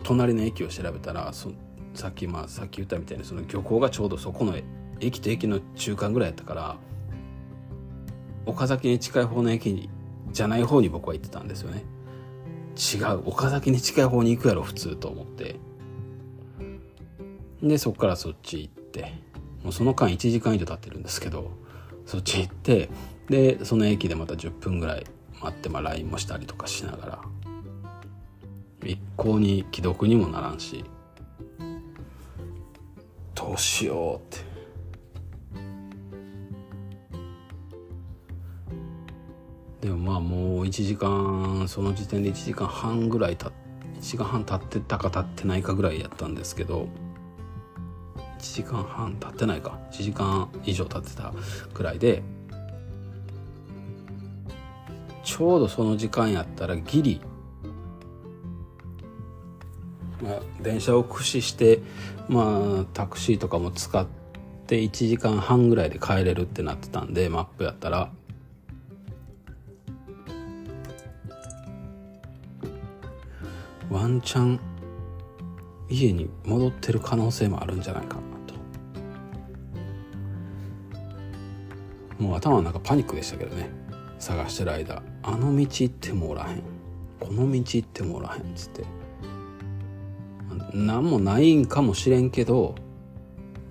[0.02, 1.50] 隣の駅を調べたらそ
[1.94, 4.54] さっきまあさっき言ったみたいにその漁港がちょうどそこの
[5.00, 6.76] 駅と駅の中間ぐらいやったから
[8.44, 9.88] 岡崎に近い方の駅
[10.30, 11.84] じゃない方に僕は行ってたんですよね。
[12.76, 13.28] 違う。
[13.28, 15.56] 岡崎に近い方に行くやろ普通と思って。
[17.62, 19.14] でそっからそっち行って。
[19.62, 21.52] もうその間1時間以上経ってるんですけど
[22.04, 22.90] そっち行って
[23.28, 25.04] でその駅でまた10分ぐらい
[25.40, 27.22] 待って、まあ、LINE もしたりとかしながら。
[28.84, 30.84] 一向に既読にもならんし。
[33.34, 34.51] どうしようって。
[39.82, 43.52] でもまあもう1時間その時点で1時間半ぐらいた1
[44.00, 46.88] 時間半経ってたか経ってないかぐらいやったんですけど
[48.38, 49.78] 1時間半経ってないか。
[49.90, 51.32] 1時間以上経ってた
[51.74, 52.22] ぐらいで
[55.24, 57.20] ちょうどその時間やったらギリ、
[60.22, 61.80] まあ、電車を駆使して
[62.28, 64.06] まあタクシーとかも使っ
[64.66, 68.12] て1時間半ぐらいで帰れるってなってたんでマップやったら。
[73.92, 74.58] ワンチャン
[75.90, 78.22] 家に戻ってる可能性もあるんじゃないかな
[82.16, 82.22] と。
[82.22, 83.68] もう頭の中パニックでしたけどね。
[84.18, 85.02] 探してる間。
[85.22, 86.62] あの道行ってもおらへん。
[87.20, 88.84] この道行ってもおらへんっつって。
[90.72, 92.74] 何もないんかもしれんけど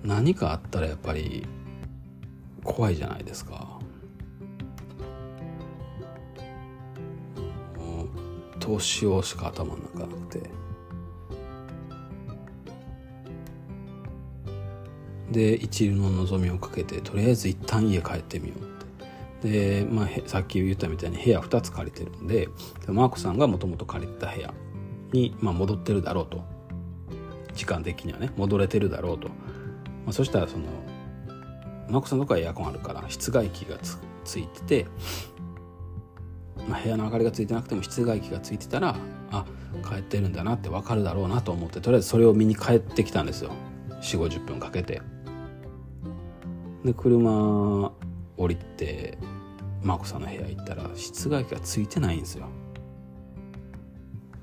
[0.04, 1.44] 何かあったらやっぱり
[2.62, 3.71] 怖いじゃないですか。
[8.64, 10.50] どうしようしか頭の中なくて。
[15.30, 19.82] で一流の望みをかけてとりあえず一旦家帰ってみようって。
[19.82, 22.48] で、まあ、さっき言ったみたいに部屋2つ借りてるんで
[22.86, 24.52] マークさんがもともと借りてた部屋
[25.12, 26.52] に、まあ、戻ってるだろうと。
[27.54, 29.34] 時間的にはね戻れてるだろうと、ま
[30.08, 30.64] あ、そしたらその
[31.88, 34.86] マークさんのとこはエアコンあるから室外機がつついてて
[36.68, 38.96] まあ、部屋の明かりがついてなくても室外機がついてたら
[39.30, 39.44] あ
[39.88, 43.52] 帰ってるんだなって分かるだろうなと思ってとりあえずそれを見に帰ってきたんですよ。
[44.02, 45.02] 4 5 0分かけて。
[46.84, 47.92] で車
[48.36, 49.18] 降りて
[49.82, 52.48] 眞子さんの部屋行ったら室外機がついてないんですよ。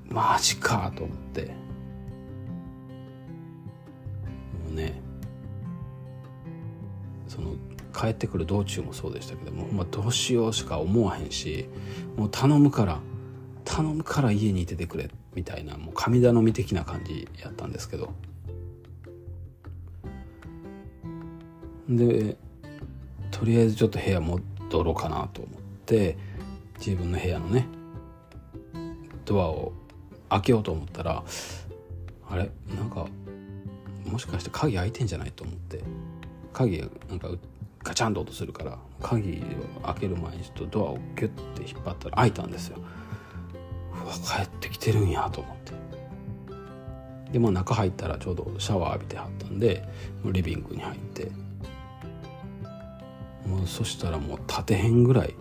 [0.08, 1.44] マジかと思って。
[1.44, 1.50] も
[4.72, 5.00] うね
[7.28, 7.54] その
[7.90, 11.66] 帰ってくる道中もそうでしたけども、まあ、どうしようしか思わへんし
[12.16, 13.00] もう頼むから
[13.64, 18.12] 頼むから家にいててくれみたいなもう神頼み的な感じやったんですけど。
[21.88, 22.36] で
[23.32, 24.42] とりあえずちょっと部屋戻
[24.84, 26.16] ろうかなと思って
[26.78, 27.66] 自分の部屋のね
[29.24, 29.72] ドアを
[30.28, 31.24] 開けようと思ったら
[32.28, 33.06] あれなんか
[34.06, 35.82] もしかして鍵開いてんじゃないと思って
[36.52, 36.78] 鍵
[37.08, 37.28] なんか
[37.82, 39.42] ガチャンと音するから鍵
[39.82, 42.78] を開ける前にちょっとドアをギュッて引っ張ったら開いたんですよ。
[44.04, 45.72] うわ帰ってきてるんやと思って。
[47.32, 49.88] でまあ中入ったらちょうどシャワー浴びてはったんで
[50.24, 51.30] リビングに入って。
[53.46, 55.34] もうそしたらもう立てへんぐらい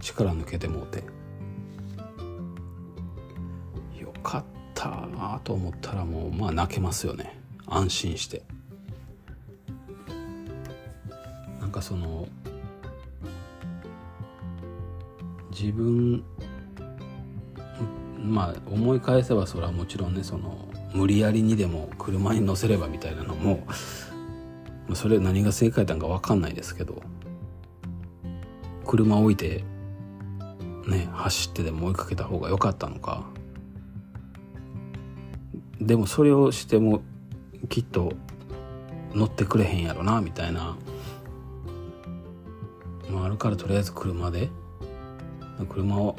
[0.00, 1.02] 力抜けてもうて。
[3.98, 4.44] よかっ
[4.74, 7.40] たと思ったらもうまあ泣けますよね。
[7.66, 8.42] 安心して。
[11.76, 12.26] かその
[15.50, 16.24] 自分
[18.18, 23.66] まあ思い返せばそれはもちろんねその無理やりにでも車に乗せればみたいなのも
[24.94, 27.02] それ何が正解なんか分かんないですけど
[28.86, 29.62] 車を置いて
[30.86, 33.24] ね走ってでも追いかけた方が良かったのか。
[35.78, 37.02] でもそれをしても
[37.68, 38.14] きっと
[39.14, 40.76] 乗ってくれへんやろなみたいな、
[43.26, 44.48] あ、るからとりあえず車で。
[45.68, 46.16] 車を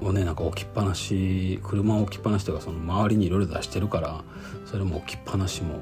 [0.00, 4.22] をねなんか置きっぱなし車を置きっぱなしとかその周りにいろいろ出してるから
[4.64, 5.80] それも置きっぱなしも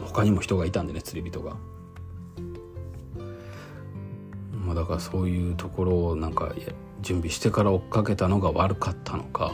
[0.00, 1.56] 他にも人がいたんでね釣り人が。
[4.52, 6.52] まあ、だからそういうところをなんか
[7.00, 9.52] 準備してから追っかけたのが悪かったのか。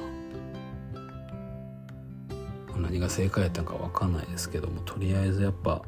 [2.78, 5.82] 何が正解やったのか分かんないですけどもとりあえずやっぱ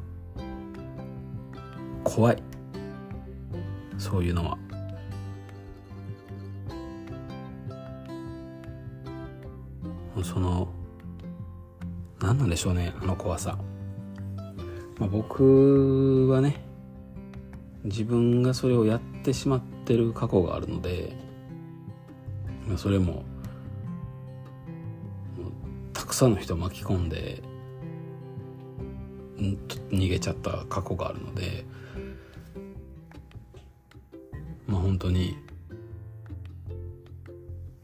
[2.03, 2.54] 怖い。
[3.97, 4.57] そういうのは。
[10.23, 10.67] その
[12.19, 13.57] 何なんでしょうねあの怖さ。
[14.97, 16.63] まあ、僕はね
[17.83, 21.15] 自分がそれをやってしまってる過去があるので、
[22.67, 23.23] まあ、それも
[25.93, 27.43] たくさんの人を巻き込んで
[29.37, 29.57] ん
[29.89, 31.65] 逃げちゃった過去があるので
[34.67, 35.37] まあ本当に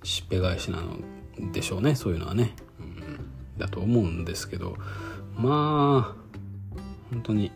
[0.03, 0.97] しっぺ返しなの
[1.51, 4.75] でしょうねそういうのはね、うん、だと思うんですけど
[5.35, 6.21] まあ
[7.11, 7.51] 本当に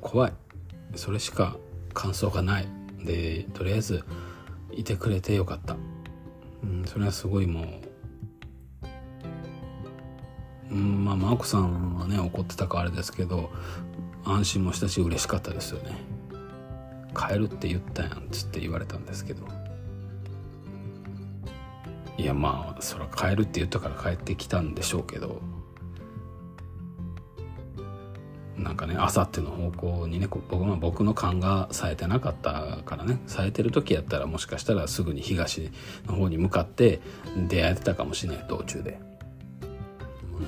[0.00, 0.32] 怖い。
[0.94, 1.56] それしか
[1.92, 2.68] 感想がない。
[3.04, 4.04] でとりあえず
[4.72, 5.76] いてくれてよかった、
[6.62, 7.62] うん、それはすごいも
[10.70, 13.50] う、うん、まあ真子さんはね怒ってたかあれですけど
[14.24, 16.15] 安心もしたし嬉しかったですよね。
[17.16, 19.46] 帰るって言ったやんつって言われたんですけど。
[22.18, 25.40] いやまあそら帰るって言ったから帰ってきたんでしょうけど。
[28.56, 33.18] なんかねあさっての方向にね僕は僕の勘が冴えてなかったからね。
[33.26, 35.70] 冴えてる時やったらもしかしたらすぐに東
[36.06, 37.00] の方に向かって
[37.48, 38.98] 出会えてたかもしれない道中で。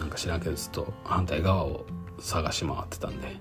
[0.01, 1.87] なんか知らんけどずっと反対側を
[2.19, 3.37] 探し回ってたんで。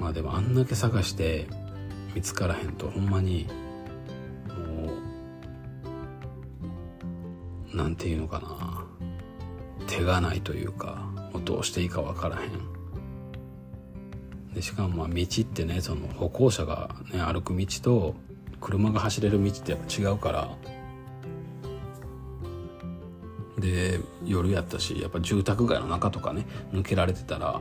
[0.00, 1.46] まあでもあんだけ探して
[2.14, 3.46] 見つからへんとほんまに
[4.48, 4.92] も
[7.72, 8.84] うなんていうのかな
[9.86, 11.06] 手がないというか
[11.44, 12.76] どうしていいか分からへん。
[14.54, 18.14] でしかもまあ道ってねその歩行者が、ね、歩く道と
[18.60, 20.56] 車が走れる道ってやっぱ違うから
[23.58, 27.60] で夜やったしやっぱ住宅街の中とかね抜けられてたら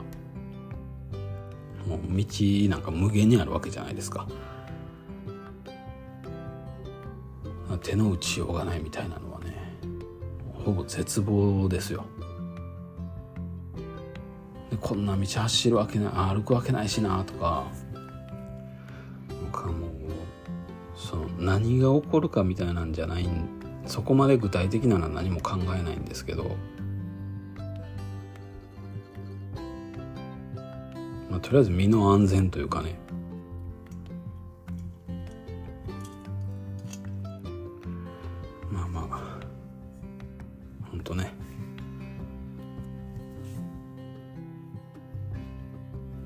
[1.87, 2.25] もう道
[2.69, 4.27] なんか無限にあるわけじゃないですか。
[7.81, 9.53] 手の打ちようがないみたいなのはね
[10.53, 12.05] ほぼ絶望ですよ。
[14.81, 17.65] こんな道走るわけない歩くわけないしなとか
[19.29, 19.91] なんかもう
[20.95, 23.29] その何が起こるかみたいなんじゃない
[23.85, 26.55] そこまで具体的なのは何も考えないんですけど、
[31.35, 32.95] まあ、とりあえず身の安全というかね。
[38.71, 39.39] まあまあ
[40.89, 41.33] ほんとね。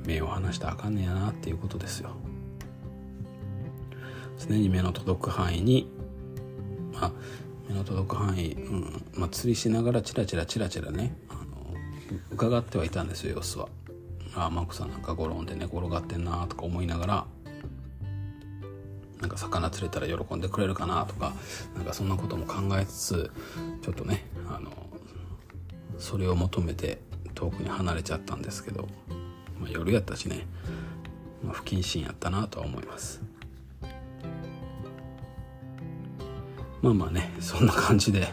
[0.05, 2.11] 目を離したらあかんねやなっていうことですよ。
[4.37, 5.89] 常に目の届く範囲に
[6.93, 7.11] まあ
[7.67, 11.41] 目の届く範囲、うんまあ、釣りしながらチラチラチラチラねあの
[12.29, 13.69] 伺ってはいたんですよ様子は。
[14.39, 17.25] ああマコさんなんかゴロンで寝転がってんなとか思いながら
[19.19, 21.33] なんか魚釣れたら喜んでくれるかなとか
[21.75, 23.31] なんかそんなことも考えつつ
[23.81, 24.71] ちょっとねあの
[25.97, 26.99] それを求めて
[27.35, 28.87] 遠くに離れちゃったんですけど、
[29.59, 30.47] まあ、夜やったしね、
[31.43, 33.21] まあ、不謹慎やったなとは思います。
[36.81, 38.25] まあまあねそんな感じで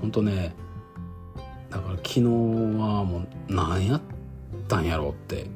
[0.00, 0.56] 本当ね
[1.70, 4.21] だから昨日はもう何やって
[4.68, 5.46] たんやろうって。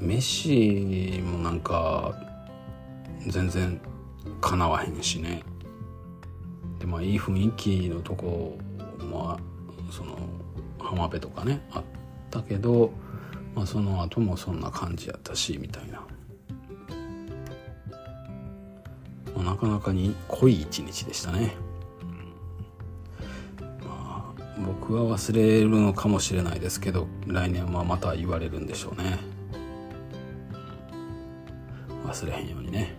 [0.00, 2.14] 飯もなんか
[3.26, 3.80] 全然
[4.40, 5.42] かなわへんしね。
[6.78, 8.58] でまあいい雰囲気のとこ
[9.00, 9.38] も
[9.90, 10.18] その
[10.78, 11.82] 浜辺とかねあっ
[12.30, 12.90] たけど、
[13.54, 16.02] まあ、その後もそんな感じやったしみたいな、
[19.34, 21.54] まあ、なかなかに濃い一日でしたね、
[24.58, 29.18] 僕は忘れるのかもしれないですけど来年はまた言われるんでしょうね。
[32.06, 32.96] 忘れへんようにね。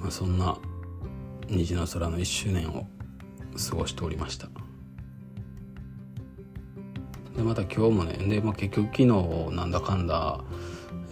[0.00, 0.56] まあ、そんな
[1.48, 2.86] 虹の空の1周年を
[3.70, 4.48] 過ごしておりました。
[7.36, 10.40] でまた今日もねで、まあ、結局昨日なんだかんだ、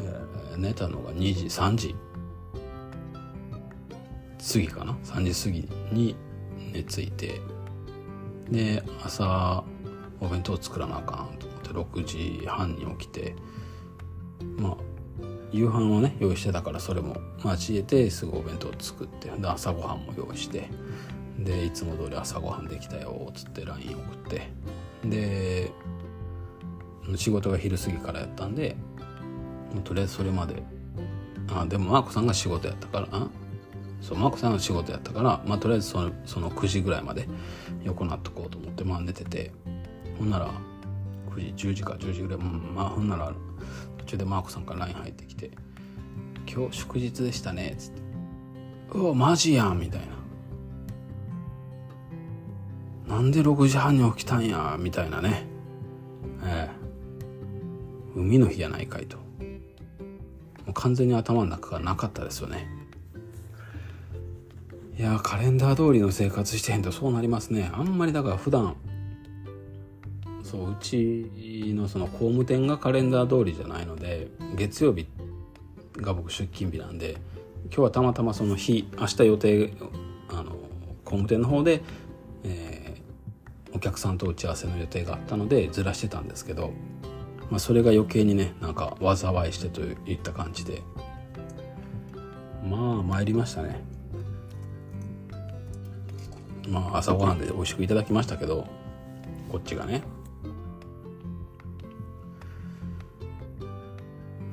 [0.00, 1.94] えー、寝たのが2時3時。
[4.52, 6.16] 過ぎかな？3時過ぎに
[6.72, 7.40] 寝ついて
[8.50, 9.64] で朝
[10.20, 13.34] お弁当作らなあかんと思って6時半に起きて
[14.58, 14.76] まあ
[15.52, 20.68] 夕飯をね用意してたからそれも交えてすぐお弁当作ってで朝ごはんも用意して
[21.38, 24.48] でいつも通り朝ごはんできたよっつって LINE 送って
[25.04, 25.72] で
[27.16, 28.76] 仕事が昼過ぎからやったんで
[29.84, 30.62] とりあえずそれまで。
[31.48, 33.28] あでもマーコさんが仕事やったからあ
[34.00, 37.28] そうマーコさんが仕事やったからまあとりあえずそのその9時ぐらいまで
[37.84, 39.52] 横なっとこうと思ってまあ寝てて。
[40.18, 40.50] ほんなら
[41.30, 43.32] 9時10時か10時ぐらいまあほんなら
[43.98, 45.50] 途中でマーコさんから LINE 入ってきて
[46.50, 48.02] 「今日祝日でしたね」っつって
[48.98, 50.00] 「うわマジやん」みたい
[53.06, 55.46] な「なんで6時半に起きたんや」みたいなね。
[56.42, 56.76] ええ。
[58.14, 59.18] 海の日やないかいと。
[59.18, 59.22] も
[60.68, 62.66] う完全に頭の中がなかったですよね。
[64.98, 67.70] いやカレンダー通りの生活してへんとそうなりますね。
[67.74, 68.76] あんまりだから普段
[70.42, 71.30] そううち
[71.74, 75.06] のその工務店がカレンダー通りじゃないので月曜日
[75.96, 77.16] が僕出勤日なんで
[77.66, 79.72] 今日はたまたまその日明日予定
[80.30, 80.52] あの
[81.04, 81.82] 工務店の方で、
[82.44, 86.72] えー、お客さんと打ち合わせの予定があったのでずらしてたんですけど、
[87.50, 90.82] まあ、それが余計にねなんか災いしてといった感じで。
[92.64, 93.95] まあ参りましたね。
[96.68, 98.66] まあ朝ごはんで美味しくいただきましたけど
[99.50, 100.02] こっちがね。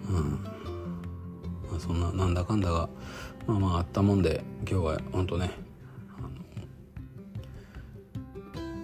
[0.10, 0.44] うん。
[1.70, 2.90] まあそんななんだかんだが
[3.48, 5.52] まあまああったもんで今日は本当ね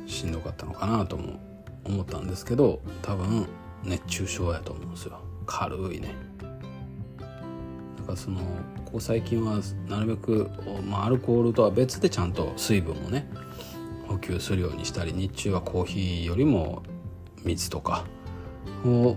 [0.07, 1.39] しんどかったのかなとも
[1.85, 3.47] 思ったんですけど多分
[3.83, 5.19] 熱中症やと思うんですよ。
[5.45, 6.28] 軽いね。
[8.09, 8.39] かその
[8.85, 10.49] ここ最近はなるべく、
[10.83, 13.27] まあ、アルコールとは別でちゃんと水分もね
[14.07, 16.81] 補給するようにしたり日中はコーヒーよりも
[17.43, 18.05] 水とか
[18.85, 19.15] を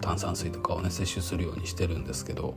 [0.00, 2.54] 炭酸水とかをね摂取するようにしてるんですけど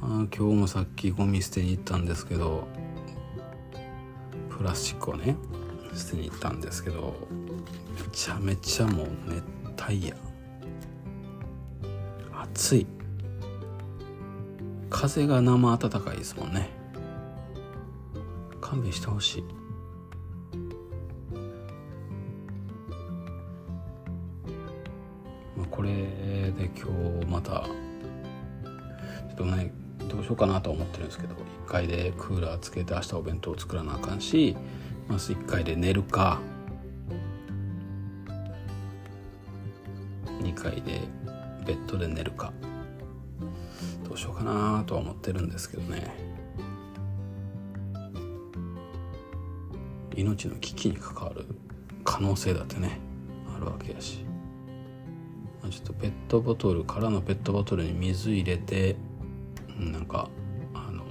[0.00, 2.66] まあ今日もさっきゴミ捨てに行ったんですけど
[4.48, 5.36] プラスチックをね
[5.94, 7.14] 捨てに行ったんですけど
[7.94, 9.44] めちゃめちゃもう熱
[9.86, 10.31] 帯夜。
[12.54, 12.86] 暑い。
[14.90, 16.68] 風が生暖かいですもんね。
[18.60, 19.44] 勘弁してほしい。
[25.70, 26.86] これで今
[27.20, 29.72] 日またちょっとね
[30.06, 31.34] どうしようかなと思ってるんですけど
[31.66, 34.54] 1階でクーラーつけて明日お弁当作らなあかんし
[35.08, 36.40] まず1階で寝るか。
[40.42, 41.00] 2階で
[41.64, 42.52] ベッドで寝るか。
[44.04, 46.14] どうしようかなとは思ってるんですけどね。
[50.14, 51.46] 命の危機に関わる
[52.04, 52.98] 可能性だってね
[53.56, 54.24] あるわけやし。
[55.70, 58.96] ちょっとペットボトルからのペットボトルに水入れて
[59.78, 60.28] なんか
[60.74, 61.02] あの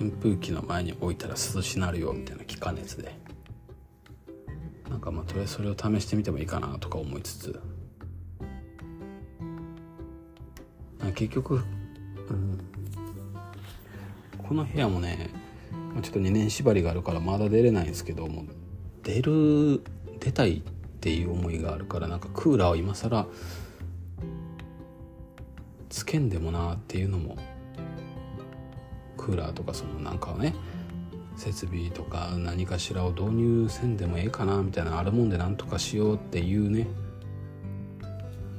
[0.00, 3.18] 扇風機の前に置いたら涼しなるよみたいな気化熱で。
[4.88, 7.60] なんかまあとりあえずそれを試してみてもいいかなとか思いつつ。
[11.12, 11.58] 結局、う
[12.32, 12.60] ん、
[14.38, 15.30] この部屋もね
[16.02, 18.44] ちょっと2年縛りがあるからまだ出れないんですけども
[19.02, 19.82] 出る
[20.20, 20.62] 出たいっ
[21.00, 23.26] ていう思いがあるからなんかクーラーを今更
[25.88, 27.36] つけんでもなっていうのも
[29.16, 30.54] クーラーとかそのなんかね
[31.36, 36.86] 設備とか何かしらを導入せんでもええかなみたいなあるもんでなんとかしようっていうね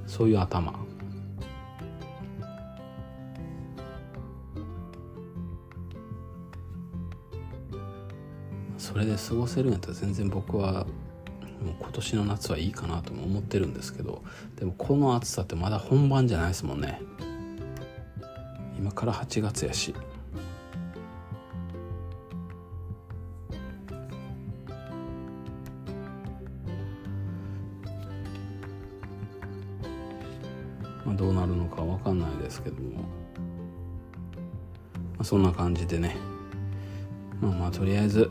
[0.07, 0.80] そういう頭。
[9.01, 10.85] れで過ごせるんやったら全然僕は
[11.61, 14.23] もう今年の夏はいいかなとも思ってるんですけど
[14.55, 17.01] でもこの暑さってまだ本番じゃないですもんね。
[18.77, 19.93] 今から8月やし。
[31.05, 33.03] まあ、どうなるのか分かんないですけども、ま
[35.19, 36.15] あ、そんな感じでね。
[37.39, 38.29] まあまあとりあえず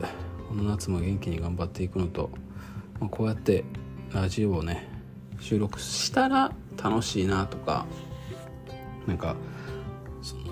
[0.50, 2.28] この夏も元気に頑張っていくのと、
[2.98, 3.64] まあ、こうやって
[4.12, 4.88] ラジオをね
[5.38, 7.86] 収録したら楽しいなとか
[9.06, 9.36] なんか
[10.20, 10.42] その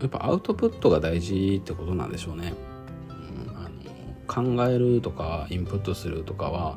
[0.00, 2.52] やっぱアウトプットが大事ってことなんでしょうね、
[3.08, 6.76] うん、あの考えるとかインプットするとかは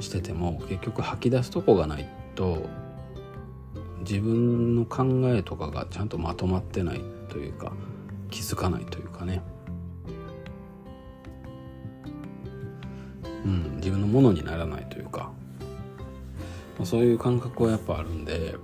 [0.00, 2.68] してても結局吐き出すとこがないと
[4.00, 5.04] 自分の考
[5.34, 7.00] えとかがちゃんとまとまってない
[7.30, 7.72] というか
[8.30, 9.42] 気づかないというかね。
[13.46, 15.30] うん、自分のものにならないというか、
[16.78, 18.56] まあ、そういう感覚はやっぱあるんで、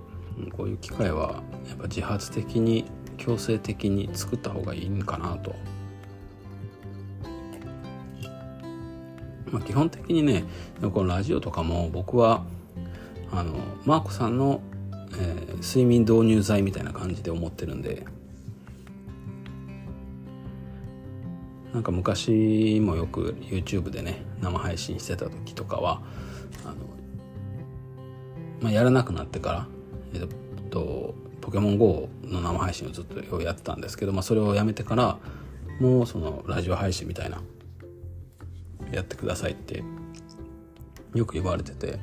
[0.51, 2.85] こういう機会はやっぱ自発的に
[3.17, 5.55] 強制的に作った方がいいんかなと。
[9.51, 10.45] まあ、基本的にね
[10.81, 12.43] このラジオとかも僕は
[13.31, 13.53] あの
[13.85, 14.61] マーコさんの、
[15.15, 18.03] えー、睡眠導入剤みたいな感じで思ってるんで
[21.71, 26.01] なんか昔もよく YouTube でね生配信してた時とかは
[26.65, 26.75] あの、
[28.61, 29.67] まあ、やらなくなってから、
[30.13, 35.17] えっと、ポケモン GO の生配信をずっとやってたんですけど、まあ、それをやめてから
[35.79, 37.41] もうそのラジオ配信みたいな
[38.91, 39.83] やってくださいって
[41.15, 41.99] よく言われてて、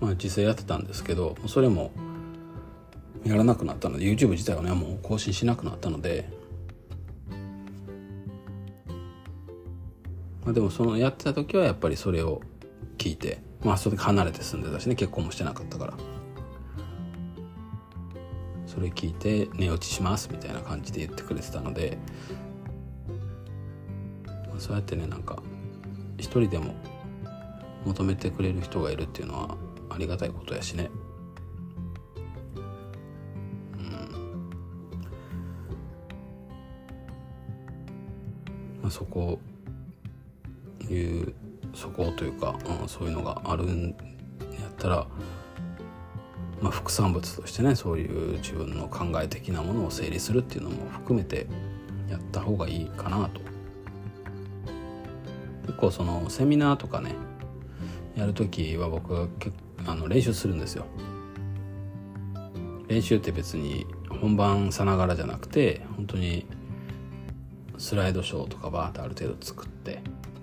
[0.00, 1.90] まあ、実際やってたんですけどそれも
[3.24, 6.30] やらなくなったので YouTube 自体はねもう更新しなくなったので
[10.44, 12.40] まあ、でもそのやってた時はやっぱりそれを
[12.96, 15.94] 聞いてまあそれで離れて住んでたしね結婚もしてなかったから。
[18.78, 21.98] それ聞いて寝落ちしますみたいな感じで言ってくれてたので、
[24.46, 25.42] まあ、そうやってねなんか
[26.16, 26.74] 一人でも
[27.86, 29.56] 求めてくれる人がいるっていうのは
[29.90, 30.90] ありがたいことやしね。
[38.80, 39.40] まあ、そこ
[40.94, 41.34] いう
[41.74, 43.94] そこというか、うん、そういうのがあるんや
[44.68, 45.06] ったら、
[46.60, 51.46] まあ、副産物としてねそういう自分の考え的なものを整理するっていうのも含めて
[52.10, 53.40] やった方がいいかなと。
[55.66, 57.14] 結構そのセミナーとかね
[58.16, 59.28] やる時は僕は
[59.86, 60.86] あの練習するんですよ。
[62.88, 66.46] 練習って別に本番さながらじゃなくて本当に
[67.76, 70.02] スライドショーとかバーってある程度作って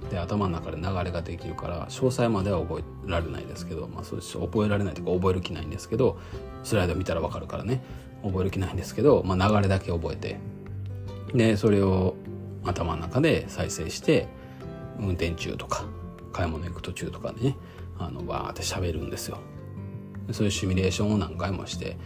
[0.10, 4.38] で頭の中で流れができるから詳細までは覚えられないですけど、まあ、そうです。
[4.40, 6.20] 覚えられないとか覚える気ないんですけど
[6.64, 7.84] スライド見たら分かるからね。
[8.24, 10.40] 覚える気ないんですけど、まあ、流れだけ覚えて
[11.34, 12.16] でそれを
[12.64, 14.28] 頭の中で再生して
[15.00, 15.86] 運転中とか
[16.34, 17.56] 買い物行く途中とかね
[18.00, 19.38] あのバーって喋るんですよ。
[20.32, 21.98] そういうシミュレーションを何回もして、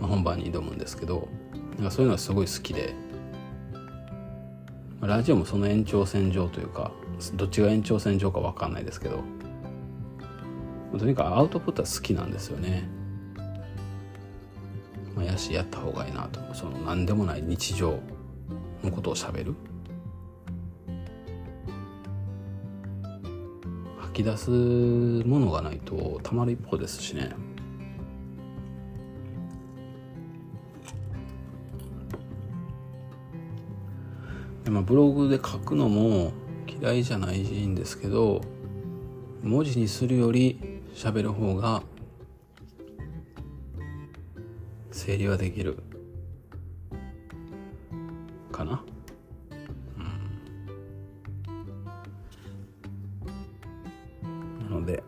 [0.00, 1.28] まあ、本番に挑むんですけど
[1.76, 2.94] なんかそういうのがすごい好きで
[5.02, 6.92] ラジオもその延長線上というか
[7.34, 9.22] どっちが延長線上か分かんないですけど
[10.96, 12.88] とにかくアウトプットは好きなんですよね。
[15.14, 17.98] まあ、やしやった方がいいなとその何でもない日常
[18.84, 19.54] のことをしゃべる
[23.98, 27.30] 吐き出すものがないとたまる一方ですしね。
[34.70, 36.32] まあ、ブログで書くのも
[36.80, 38.40] 嫌いじゃないんですけど
[39.42, 41.82] 文字にするより喋る方が
[44.92, 45.78] 整理はできる
[48.52, 48.82] かな、
[49.96, 50.00] う
[54.30, 55.02] ん、なので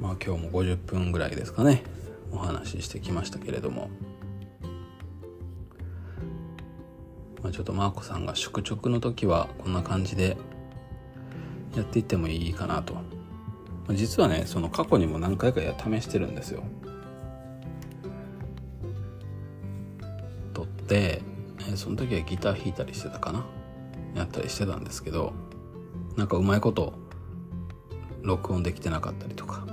[0.00, 1.82] まあ今日も50分ぐらいですかね。
[2.32, 3.90] お話ししてきましたけれども。
[7.46, 10.36] まあ、ちょっとマーコさんが宿直の時はこんな感じで
[11.76, 13.02] やっていってもいいかなと、ま
[13.90, 16.64] あ、実はねその過去にも何回か試してるんですよ。
[20.54, 21.22] 撮って
[21.76, 23.46] その時はギター弾いたりしてたかな。
[24.16, 25.32] やったりしてたんですけど
[26.16, 26.94] なんかうまいこと
[28.22, 29.64] 録音できてなかったりとか。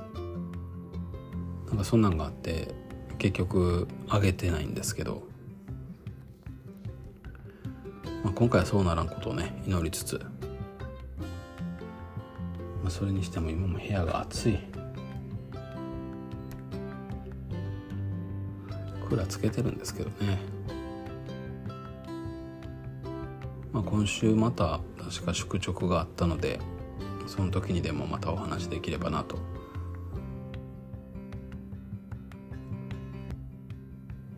[1.69, 2.76] なんかそんなんがあって
[3.17, 5.24] 結局上げてないんですけど、
[8.24, 10.15] まあ、今回はそうならんことをね祈りつつ、
[12.82, 14.59] まあ、それにしても今も部屋が暑い。
[19.07, 20.39] クーラーつけてるんですけどね。
[23.71, 26.59] まあ、今週また確か宿直があったので
[27.28, 29.38] その時にでもまたお話できればなと。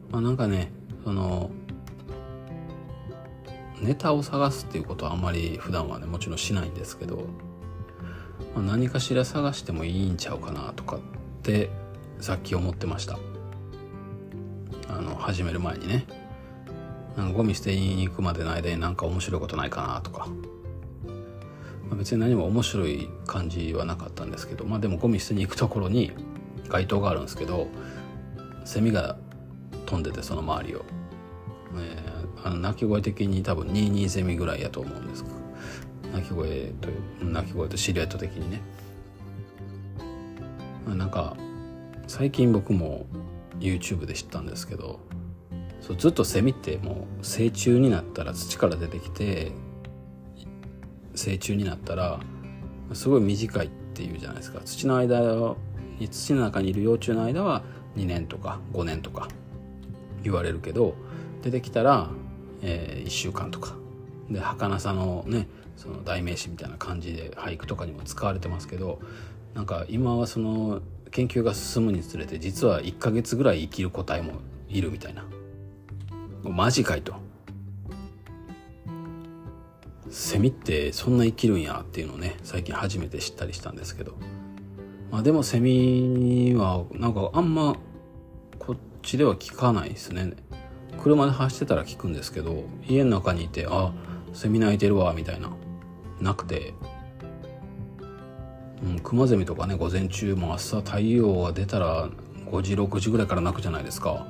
[0.10, 0.72] まあなんかね
[1.04, 1.52] その
[3.86, 7.28] ネタを探すっていうことはあんまり普段はねもちろんしないんですけど、
[8.56, 11.00] まあ、何かしら探してもいいんちゃうかなとかっ
[11.44, 11.70] て
[12.20, 13.20] さっき思ってました。
[14.88, 16.06] あの始める前にね。
[17.16, 20.28] なんかゴミ捨てに行くまでの間になんか面白いことないかなとか、
[21.88, 26.12] まあ、別に何も面白い感じはなかったんですけどまあでもゴミ捨てに行くところに
[26.68, 27.68] 街灯があるんですけど
[28.66, 29.18] セミが
[29.86, 30.86] 飛んでてその周りを、
[31.78, 32.00] え。
[32.12, 35.26] ー、あの鳴き声的に多分22セミぐらいやと思うんです
[36.14, 36.46] 鳴き声
[36.82, 38.62] という鳴き声とシルエット的にね、
[40.88, 41.36] なんか
[42.08, 43.06] 最近僕も
[43.60, 45.00] YouTube で知ったんですけど
[45.82, 49.52] そうずっとセミってもう成虫になったら土から出てきて
[51.16, 52.20] 成虫になったら
[52.94, 54.62] すごい短いっていうじゃないですか。
[54.64, 55.22] 土の間
[56.00, 57.64] に土の中にいる幼虫の間は
[57.96, 59.28] 2年とか5年とか
[60.24, 60.96] 言われるけど
[61.42, 62.10] 出てきたら、
[62.62, 63.76] えー、1週間とか。
[64.30, 65.48] で儚さのね
[65.78, 69.00] その代名詞みたいな感じで俳句とかにも使われてますけど
[69.54, 70.82] なんか今はその
[71.12, 74.34] 研究が進むにつれて実は1ヶ月ぐらい生きる個体も
[74.68, 75.26] いるみたいな。
[76.44, 77.16] マジかいと。
[80.10, 84.16] セミってそんな生きるんやっていうのをね最近初めて知ったりしたんですけど。
[85.12, 87.78] まあでもセミはなんかあんま
[88.60, 90.34] こっちでは聞かないですね。
[91.06, 93.94] 車で走ってたら聞くんですけど家の中にいてあ
[94.34, 95.52] セミ鳴いてるわみたいな。
[96.20, 96.74] なくて。
[98.84, 102.10] うん、クマゼミとかね午前中も朝太陽が出たら
[102.48, 104.26] 5時6時ぐらいから鳴くじゃないですか。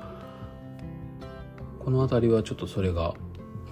[1.79, 3.13] この辺りはちょっとそれが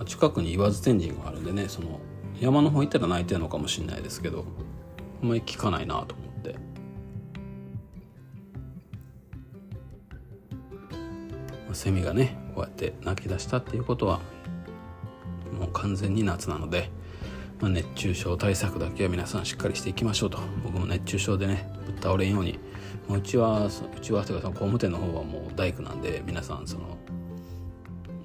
[0.05, 1.99] 近くに言わず天神があるんでねその
[2.39, 4.45] 山の方行ったら泣いてるのかもしれないですけど
[5.21, 6.32] あんまり聞かないなと思って。
[11.74, 14.19] セミがねこうやって泣き出したっていうことは
[15.59, 16.89] もう完全に夏なので、
[17.59, 20.39] まあ、熱中症対策だけは皆さんしっかりしていきましょうと。
[20.63, 22.59] 僕も熱中症でねぶっ倒れんように
[23.07, 23.71] もううちはう
[24.01, 26.97] ちはというか工務店の方はもう大工なんで皆さんその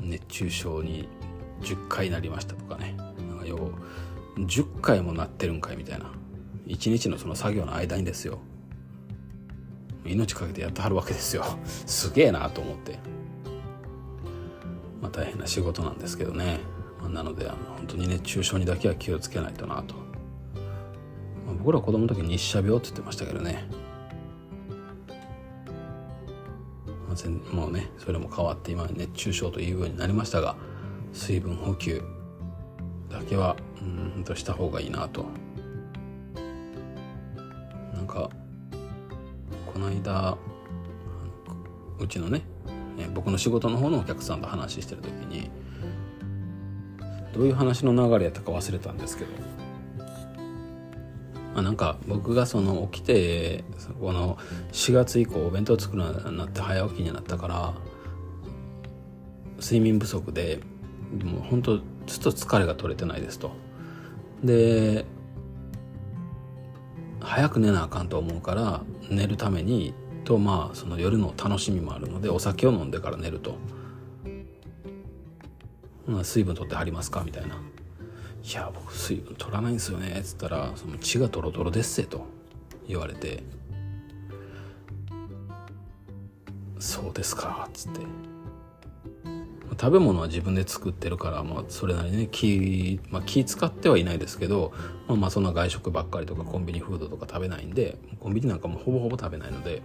[0.01, 1.09] 熱中症に
[1.63, 3.73] 10回なりましたとかねなんかよ
[4.37, 6.13] う10回もなってるんかいみたいな
[6.67, 8.39] 1日のその作業の間にですよ。
[10.05, 11.45] 命かけてやってはるわけですよ。
[11.65, 12.99] すげえなと思って。
[15.01, 16.61] まあ大変な仕事なんですけどね、
[17.01, 19.95] まあ、なのであの本当に熱中症にだけは気をつけないとなと、
[21.47, 23.69] まあ、僕ら子供の時日射病って言ってましたけどね。
[27.53, 30.57] もうねそれも変わって今熱中症というようになりましたが
[31.13, 32.03] 水分補給
[33.11, 35.27] だけはうんとした方がいいなと。
[37.95, 38.31] なんか
[39.73, 40.37] この間
[41.99, 42.43] うちのね
[43.15, 45.51] 僕の仕事の方のお客さんと話してる時に
[47.33, 49.31] どういう話の流れやったか忘れたんですけど
[51.59, 53.65] まあ、なんか僕がその起きて
[54.01, 54.39] この
[54.71, 57.75] 4月以降お弁当作るようになって早起きになったから
[59.61, 60.61] 睡眠不足で
[61.25, 63.51] もう本当ずっと疲れが取れてないですと。
[64.45, 65.05] で
[67.19, 69.95] 早く寝なあかんと思うから寝るために
[70.29, 73.57] とまあその夜の楽しみもあるのでお酒を飲んでから寝ると。
[76.23, 77.23] 水分取ってはりますか？
[77.25, 77.55] みたいな。
[77.55, 82.27] いや僕水分取らないんですよね」っつったら「その血がドロドロですせ」と。
[82.87, 83.43] 言われて
[86.79, 88.01] 「そうですか」っつって。
[89.81, 94.73] 食べ物は自分で作ってるから、まあ、それなりにね気,、まあ、気使ってはいないですけど、
[95.07, 99.83] まあ、まあそんな外食ばっかりとかコンビニフードとか食べないんでコンビニなんかもほぼほぼ食べないので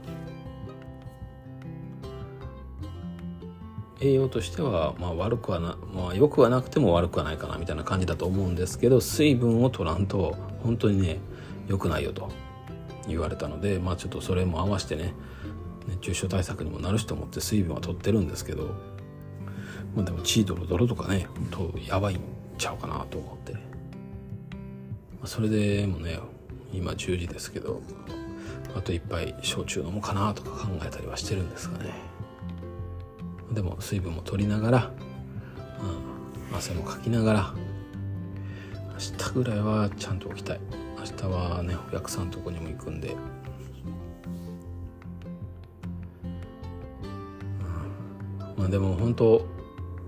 [4.02, 11.20] 栄養としては、まあ、悪くはな、まあ、良くはなくても悪くはないかなみたいな感じだと思うんですけど水分を取らんと本当にね
[11.68, 12.30] 良くないよと
[13.08, 15.14] 言われたのでまあちょっとそれも合わせてね
[15.88, 18.74] 熱中症対策にもなるしと思って水分は取ってるんですけど、
[19.96, 22.20] まあ、でも血ドロドロとかね本当やばいん
[22.58, 23.60] ちゃうかなと思って、ま
[25.24, 26.20] あ、それでもね
[26.72, 27.82] 今10時ですけど
[28.76, 31.94] あと一杯焼酎飲もうかなとか考えたりはしてるんですがね。
[33.52, 34.92] でも水分も取りながら、
[36.50, 37.54] うん、汗もかきながら
[38.94, 40.60] 明日ぐらいはちゃんと起きたい。
[40.98, 43.16] 明日はねお客さんとこにも行くんで、
[48.58, 49.46] まあでも本当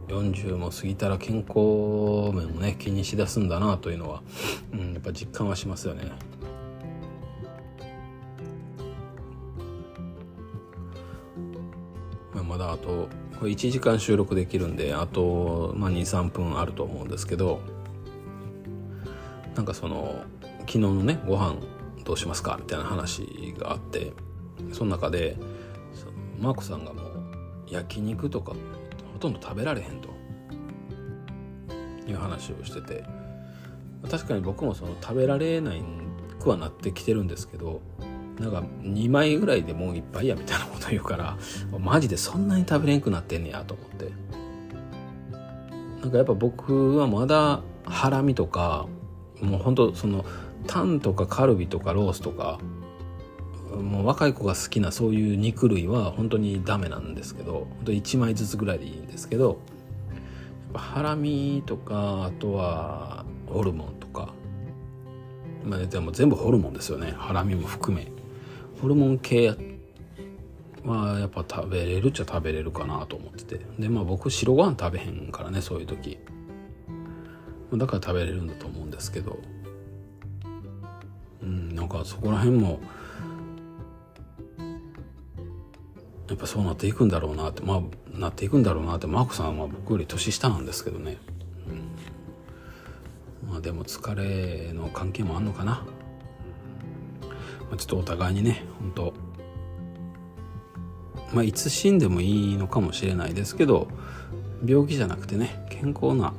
[0.07, 4.21] 40も過ぎたら健康面をね気にしだすんだなというのは、
[4.73, 6.11] うん、やっぱ実感はしますよね。
[12.33, 17.61] まあ、まだあとこれ1時間収録できるんであと、まあ、23分あると思うんですけど
[19.55, 20.23] なんかその
[20.61, 21.55] 昨日のねご飯
[22.03, 24.13] どうしますかみたいな話があって
[24.71, 25.37] その中で
[25.93, 27.05] そのマークさんがもう
[27.69, 28.53] 焼肉とか
[29.15, 30.09] ほとんど食べられへんと。
[32.07, 33.03] いう話をしてて。
[34.11, 35.81] 確かに僕もその食べられない
[36.39, 37.81] くはなってきてるんですけど
[38.39, 41.37] なんか2枚ぐらいでもういっぱいやみたいなこと言うから
[41.79, 44.11] マジでそんなに食べれんくなってんねやと思って。
[46.01, 48.85] なんかやっぱ僕はまだハラミとか
[49.41, 50.23] もうほんとその
[50.67, 52.59] タンとかカルビとかロースとか
[53.81, 59.59] もう若い子が好きなそういう肉類は本当にダメなんですけど本当1枚ずつぐらいでいいんですけど
[60.73, 64.33] ハラミとかあとはホルモンとか、
[65.63, 67.13] まあ、でも全部ホルモンですよね。
[67.17, 68.11] ハラミも含め。
[68.81, 69.55] ホルモン系
[70.83, 73.65] はやっぱ食べれるっちゃ食べれるかなと思ってて。
[73.79, 76.19] でまあ僕白ご飯食べへんからねそういう時。
[77.73, 79.39] だから食べれるんだと思うんですけど。
[81.41, 82.79] うんなんかそこら辺も
[86.27, 91.17] やっぱそうなっていくんだろうなってまあなっていくんだろうなってマークさんは僕より年下なんですけどね、
[93.43, 95.83] うん、まあでも疲れの関係もあんのかな、
[97.69, 99.35] まあ、ちょっとお互いにね本当。
[101.33, 103.87] まあいつ死んでもいいのかもしれないですけど
[104.65, 106.33] 病気じゃなくてね健康な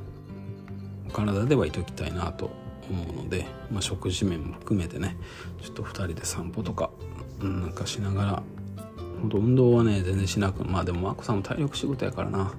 [1.12, 2.50] 体ではいときたいなと
[2.90, 5.16] 思うので、まあ、食事面も含めてね
[5.62, 6.90] ちょっと2人で散歩とか
[7.40, 8.42] なんかしながら
[9.20, 12.52] 本当運動はね全然しなくまあでもマコさんも体力仕事やからな。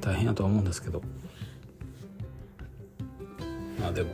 [0.00, 1.02] 大変やとは思うんですけど。
[3.80, 4.10] まあでも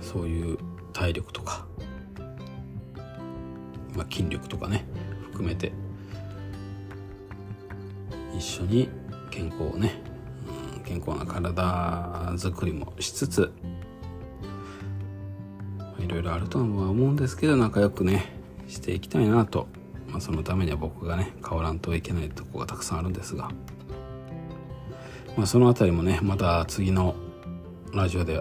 [0.00, 0.58] そういう
[0.92, 1.66] 体力とか、
[3.94, 4.86] まあ、筋力とかね
[5.32, 5.72] 含めて
[8.36, 8.88] 一緒に
[9.30, 10.00] 健康をね、
[10.84, 13.52] 健康な体づくりもしつつ
[16.06, 18.32] いろいろあるとは思うんですけど仲良くね
[18.68, 19.66] していきたいなと、
[20.08, 23.50] まあ、そのためには僕がね変わらんといけないとこがたくさんあるんですが、
[25.36, 27.16] まあ、その辺りもねまた次の
[27.92, 28.40] ラジオで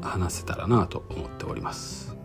[0.00, 2.16] 話せたらなと思っております。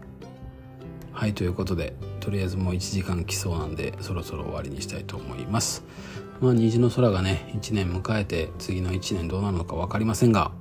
[1.12, 5.84] はいということでとりあえずもう1時間来そうなんでそろそろ終わりにしたいと思います。
[6.40, 10.52] まあ虹の空がね1年迎えて次の1年どうなるのか分かりませんが、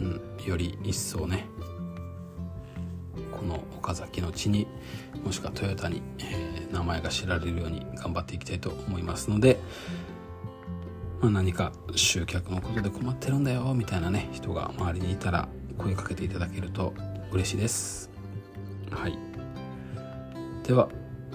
[0.00, 1.46] うん、より一層ね
[3.92, 4.66] 岡崎の地に
[5.24, 9.58] もしくはトヨタに、えー、名前が知られるように頑張っていきたいと思いますので、
[11.20, 16.94] まあ、何か集客のことで困ってるんだよみたいなね人が周りにいたら声かけていただけると
[17.30, 18.10] 嬉しいです。
[18.90, 19.18] はい。
[20.64, 20.88] では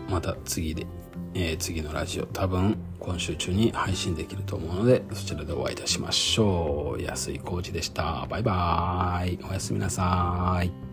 [0.09, 0.85] また次で、
[1.33, 7.01] えー、次のラジオ多分今週中に配信できると思うのでそちらでお会いいたしましょう。
[7.01, 8.25] 安井浩二でした。
[8.29, 9.39] バイバーイ。
[9.49, 10.86] おやすみなさい。